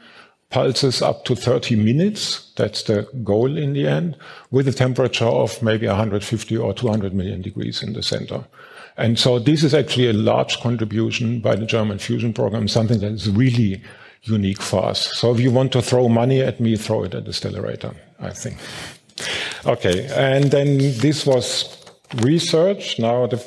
pulses 0.55 1.01
up 1.01 1.25
to 1.25 1.35
30 1.35 1.75
minutes. 1.75 2.49
That's 2.55 2.83
the 2.83 3.05
goal 3.25 3.57
in 3.57 3.73
the 3.73 3.85
end, 3.85 4.15
with 4.51 4.69
a 4.69 4.71
temperature 4.71 5.25
of 5.25 5.61
maybe 5.61 5.85
150 5.85 6.55
or 6.55 6.73
200 6.73 7.13
million 7.13 7.41
degrees 7.41 7.83
in 7.83 7.91
the 7.91 8.01
center. 8.01 8.45
And 8.95 9.19
so 9.19 9.37
this 9.37 9.65
is 9.65 9.73
actually 9.73 10.07
a 10.07 10.13
large 10.13 10.61
contribution 10.61 11.41
by 11.41 11.57
the 11.57 11.65
German 11.65 11.99
fusion 11.99 12.31
program, 12.31 12.69
something 12.69 13.01
that 13.01 13.11
is 13.11 13.29
really 13.29 13.83
unique 14.23 14.61
for 14.61 14.85
us. 14.85 15.13
So 15.17 15.33
if 15.33 15.41
you 15.41 15.51
want 15.51 15.73
to 15.73 15.81
throw 15.81 16.07
money 16.07 16.41
at 16.41 16.61
me, 16.61 16.77
throw 16.77 17.03
it 17.03 17.13
at 17.13 17.25
the 17.25 17.31
stellarator, 17.31 17.93
I 18.21 18.29
think. 18.29 18.57
Okay, 19.65 20.07
and 20.15 20.51
then 20.51 20.77
this 20.77 21.25
was 21.25 21.83
research. 22.21 22.97
Now 22.97 23.27
the 23.27 23.39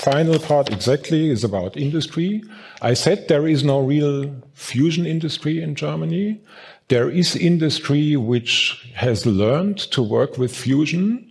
final 0.00 0.38
part 0.38 0.72
exactly 0.72 1.30
is 1.30 1.44
about 1.44 1.76
industry. 1.76 2.42
I 2.80 2.94
said 2.94 3.28
there 3.28 3.46
is 3.46 3.62
no 3.62 3.80
real 3.80 4.34
fusion 4.54 5.04
industry 5.04 5.62
in 5.62 5.74
Germany. 5.74 6.40
There 6.88 7.10
is 7.10 7.36
industry 7.36 8.16
which 8.16 8.90
has 8.94 9.26
learned 9.26 9.78
to 9.92 10.02
work 10.02 10.38
with 10.38 10.56
fusion. 10.56 11.26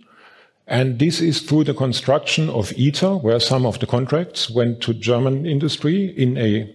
And 0.68 1.00
this 1.00 1.20
is 1.20 1.40
through 1.40 1.64
the 1.64 1.74
construction 1.74 2.48
of 2.48 2.72
ITER, 2.78 3.16
where 3.16 3.40
some 3.40 3.66
of 3.66 3.80
the 3.80 3.86
contracts 3.86 4.48
went 4.48 4.80
to 4.82 4.94
German 4.94 5.46
industry 5.46 6.16
in 6.16 6.38
a 6.38 6.72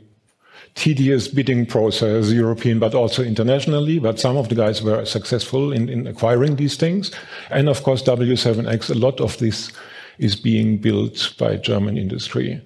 tedious 0.75 1.29
bidding 1.29 1.65
process, 1.65 2.29
European, 2.29 2.77
but 2.77 2.93
also 2.93 3.23
internationally. 3.23 3.99
But 3.99 4.19
some 4.19 4.35
of 4.35 4.49
the 4.49 4.55
guys 4.55 4.83
were 4.83 5.05
successful 5.05 5.71
in, 5.71 5.87
in 5.87 6.07
acquiring 6.07 6.57
these 6.57 6.75
things. 6.75 7.11
And 7.49 7.69
of 7.69 7.83
course, 7.83 8.03
W7X, 8.03 8.89
a 8.89 8.95
lot 8.95 9.21
of 9.21 9.37
this 9.37 9.71
is 10.17 10.35
being 10.35 10.77
built 10.77 11.33
by 11.37 11.57
German 11.57 11.97
industry. 11.97 12.61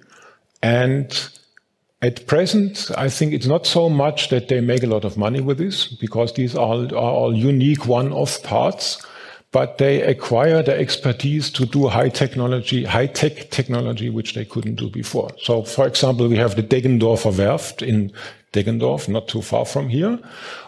And 0.62 1.30
at 2.02 2.26
present, 2.26 2.90
I 2.96 3.08
think 3.08 3.32
it's 3.32 3.46
not 3.46 3.66
so 3.66 3.88
much 3.88 4.30
that 4.30 4.48
they 4.48 4.60
make 4.60 4.82
a 4.82 4.86
lot 4.86 5.04
of 5.04 5.16
money 5.16 5.40
with 5.40 5.58
this, 5.58 5.86
because 5.86 6.32
these 6.32 6.54
are, 6.54 6.86
are 6.86 7.12
all 7.12 7.34
unique 7.34 7.86
one-off 7.86 8.42
parts, 8.42 9.04
but 9.52 9.78
they 9.78 10.00
acquire 10.02 10.62
the 10.62 10.78
expertise 10.78 11.50
to 11.50 11.66
do 11.66 11.88
high 11.88 12.08
technology, 12.08 12.84
high-tech 12.84 13.50
technology, 13.50 14.08
which 14.08 14.34
they 14.34 14.44
couldn't 14.44 14.76
do 14.76 14.88
before. 14.88 15.30
So, 15.42 15.62
for 15.62 15.86
example, 15.86 16.28
we 16.28 16.36
have 16.36 16.54
the 16.54 16.62
Deggendorfer 16.62 17.32
Werft 17.32 17.86
in 17.86 18.12
Deggendorf, 18.52 19.08
not 19.08 19.28
too 19.28 19.42
far 19.42 19.64
from 19.64 19.88
here, 19.88 20.18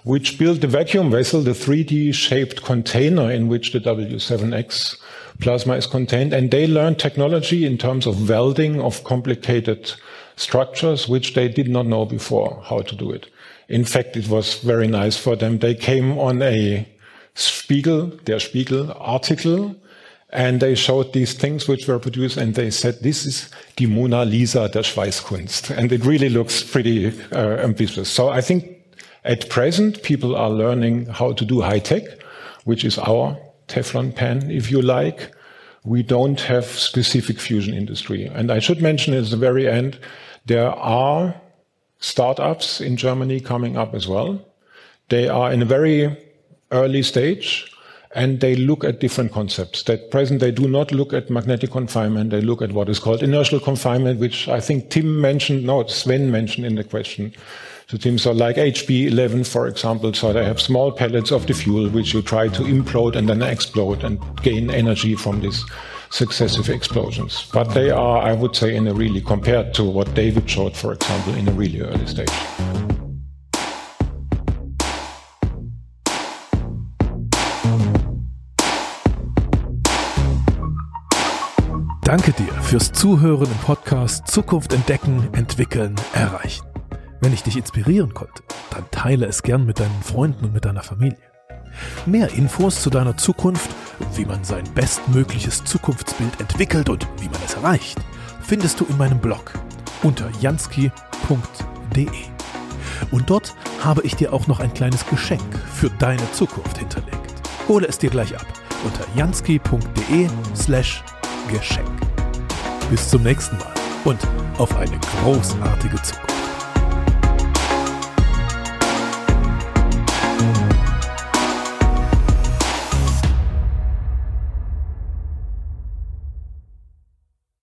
which 0.05 0.39
built 0.39 0.61
the 0.61 0.67
vacuum 0.67 1.11
vessel, 1.11 1.43
the 1.43 1.53
3D 1.53 2.15
shaped 2.15 2.63
container 2.63 3.31
in 3.31 3.49
which 3.49 3.73
the 3.73 3.81
W7X 3.81 4.97
plasma 5.41 5.75
is 5.75 5.87
contained. 5.87 6.33
And 6.33 6.51
they 6.51 6.67
learned 6.67 6.99
technology 6.99 7.65
in 7.65 7.79
terms 7.79 8.07
of 8.07 8.29
welding 8.29 8.81
of 8.81 9.05
complicated 9.05 9.93
structures, 10.37 11.09
which 11.09 11.35
they 11.35 11.49
did 11.49 11.69
not 11.69 11.87
know 11.87 12.05
before 12.05 12.63
how 12.65 12.83
to 12.83 12.95
do 12.95 13.11
it. 13.11 13.29
In 13.69 13.85
fact, 13.85 14.17
it 14.17 14.29
was 14.29 14.59
very 14.59 14.87
nice 14.87 15.17
for 15.17 15.37
them. 15.37 15.59
They 15.59 15.75
came 15.75 16.19
on 16.19 16.43
a 16.43 16.89
Spiegel, 17.35 18.09
Der 18.25 18.39
Spiegel 18.39 18.93
article, 18.99 19.75
and 20.31 20.61
they 20.61 20.75
showed 20.75 21.13
these 21.13 21.35
things 21.35 21.69
which 21.69 21.87
were 21.87 21.99
produced, 21.99 22.39
and 22.39 22.55
they 22.55 22.71
said, 22.71 23.03
this 23.03 23.27
is 23.27 23.51
the 23.77 23.87
Mona 23.87 24.25
Lisa 24.25 24.69
der 24.69 24.83
Schweißkunst. 24.83 25.77
And 25.77 25.93
it 25.93 26.05
really 26.05 26.31
looks 26.31 26.63
pretty 26.63 27.13
uh, 27.33 27.59
ambitious. 27.59 28.09
So 28.09 28.31
I 28.31 28.41
think 28.41 28.79
at 29.25 29.49
present, 29.51 30.03
people 30.03 30.35
are 30.35 30.51
learning 30.51 31.07
how 31.07 31.33
to 31.33 31.45
do 31.45 31.61
high 31.61 31.79
tech, 31.79 32.03
which 32.65 32.85
is 32.85 32.99
our 32.99 33.37
Teflon 33.73 34.15
pan, 34.15 34.51
if 34.51 34.71
you 34.71 34.83
like. 34.83 35.33
We 35.85 36.03
don't 36.03 36.41
have 36.43 36.65
specific 36.65 37.41
fusion 37.41 37.75
industry. 37.75 38.27
And 38.27 38.53
I 38.53 38.61
should 38.61 38.81
mention 38.81 39.15
at 39.15 39.31
the 39.31 39.37
very 39.37 39.67
end 39.69 39.99
There 40.47 40.71
are 40.71 41.35
startups 41.99 42.81
in 42.81 42.97
Germany 42.97 43.41
coming 43.41 43.77
up 43.77 43.95
as 43.95 44.09
well. 44.09 44.41
They 45.09 45.29
are 45.29 45.53
in 45.53 45.63
a 45.63 45.65
very 45.65 46.17
early 46.73 47.03
stage 47.03 47.69
and 48.15 48.41
they 48.41 48.57
look 48.57 48.85
at 48.85 49.01
different 49.01 49.33
concepts. 49.33 49.89
At 49.89 50.11
present, 50.11 50.41
they 50.41 50.51
do 50.51 50.69
not 50.69 50.93
look 50.93 51.13
at 51.13 51.31
magnetic 51.31 51.71
confinement. 51.71 52.31
They 52.31 52.41
look 52.41 52.61
at 52.61 52.73
what 52.73 52.89
is 52.89 52.99
called 52.99 53.23
inertial 53.23 53.61
confinement, 53.61 54.21
which 54.21 54.49
I 54.49 54.61
think 54.61 54.91
Tim 54.91 55.21
mentioned, 55.21 55.65
no, 55.65 55.87
Sven 55.87 56.31
mentioned 56.31 56.67
in 56.67 56.75
the 56.75 56.85
question 56.85 57.33
to 57.93 57.99
Tim. 57.99 58.19
So 58.19 58.33
like 58.33 58.57
HB11, 58.57 59.47
for 59.47 59.67
example, 59.67 60.15
so 60.15 60.33
they 60.33 60.45
have 60.45 60.59
small 60.59 60.91
pellets 60.93 61.31
of 61.31 61.47
the 61.47 61.53
fuel, 61.53 61.91
which 61.91 62.15
you 62.15 62.23
try 62.23 62.49
to 62.49 62.63
implode 62.63 63.17
and 63.17 63.29
then 63.29 63.43
explode 63.43 64.03
and 64.03 64.19
gain 64.43 64.71
energy 64.71 65.15
from 65.15 65.41
these 65.41 65.63
successive 66.09 66.71
explosions. 66.71 67.51
But 67.53 67.75
they 67.75 67.91
are, 67.91 68.23
I 68.23 68.33
would 68.33 68.57
say, 68.57 68.77
in 68.77 68.89
a 68.89 68.95
really, 68.95 69.21
compared 69.21 69.75
to 69.75 69.85
what 69.85 70.15
David 70.15 70.49
showed, 70.49 70.75
for 70.75 70.95
example, 70.95 71.35
in 71.35 71.47
a 71.49 71.53
really 71.53 71.83
early 71.83 72.07
stage. 72.07 72.33
Danke 82.05 82.33
dir 82.33 82.53
fürs 82.63 82.93
Zuhören 82.93 83.47
im 83.47 83.59
Podcast 83.65 84.29
Zukunft 84.29 84.73
entdecken, 84.75 85.29
entwickeln, 85.33 85.95
erreichen. 86.15 86.72
Wenn 87.23 87.33
ich 87.33 87.45
dich 87.45 87.57
inspirieren 87.57 88.15
konnte, 88.15 88.43
dann 88.71 88.85
teile 88.91 89.27
es 89.27 89.45
gern 89.45 89.65
mit 89.65 89.79
deinen 89.79 90.03
Freunden 90.03 90.47
und 90.47 90.53
mit 90.55 90.65
deiner 90.65 90.83
Familie. 90.83 91.23
Mehr 92.05 92.29
Infos 92.33 92.83
zu 92.83 92.91
deiner 92.91 93.17
Zukunft, 93.17 93.71
wie 94.17 94.25
man 94.25 94.43
sein 94.43 94.65
bestmögliches 94.75 95.63
Zukunftsbild 95.63 96.41
entwickelt 96.41 96.89
und 96.89 97.07
wie 97.21 97.29
man 97.29 97.41
es 97.47 97.55
erreicht, 97.55 97.97
findest 98.41 98.81
du 98.81 98.87
in 98.87 98.99
meinem 98.99 99.21
Blog 99.21 99.53
unter 100.03 100.29
jansky.de. 100.41 100.91
Und 103.13 103.31
dort 103.31 103.55
habe 103.85 104.03
ich 104.03 104.17
dir 104.17 104.33
auch 104.33 104.49
noch 104.49 104.59
ein 104.59 104.75
kleines 104.75 105.07
Geschenk 105.07 105.57
für 105.73 105.91
deine 105.91 106.31
Zukunft 106.33 106.79
hinterlegt. 106.79 107.33
Hole 107.69 107.87
es 107.87 107.99
dir 107.99 108.11
gleich 108.11 108.35
ab 108.35 108.47
unter 108.85 109.05
jansky.de 109.15 110.29
slash 110.57 111.05
Geschenk. 111.49 111.89
Bis 112.91 113.09
zum 113.09 113.23
nächsten 113.23 113.57
Mal 113.59 113.75
und 114.05 114.19
auf 114.59 114.77
eine 114.77 114.99
großartige 115.23 116.03
Zukunft. 116.03 116.32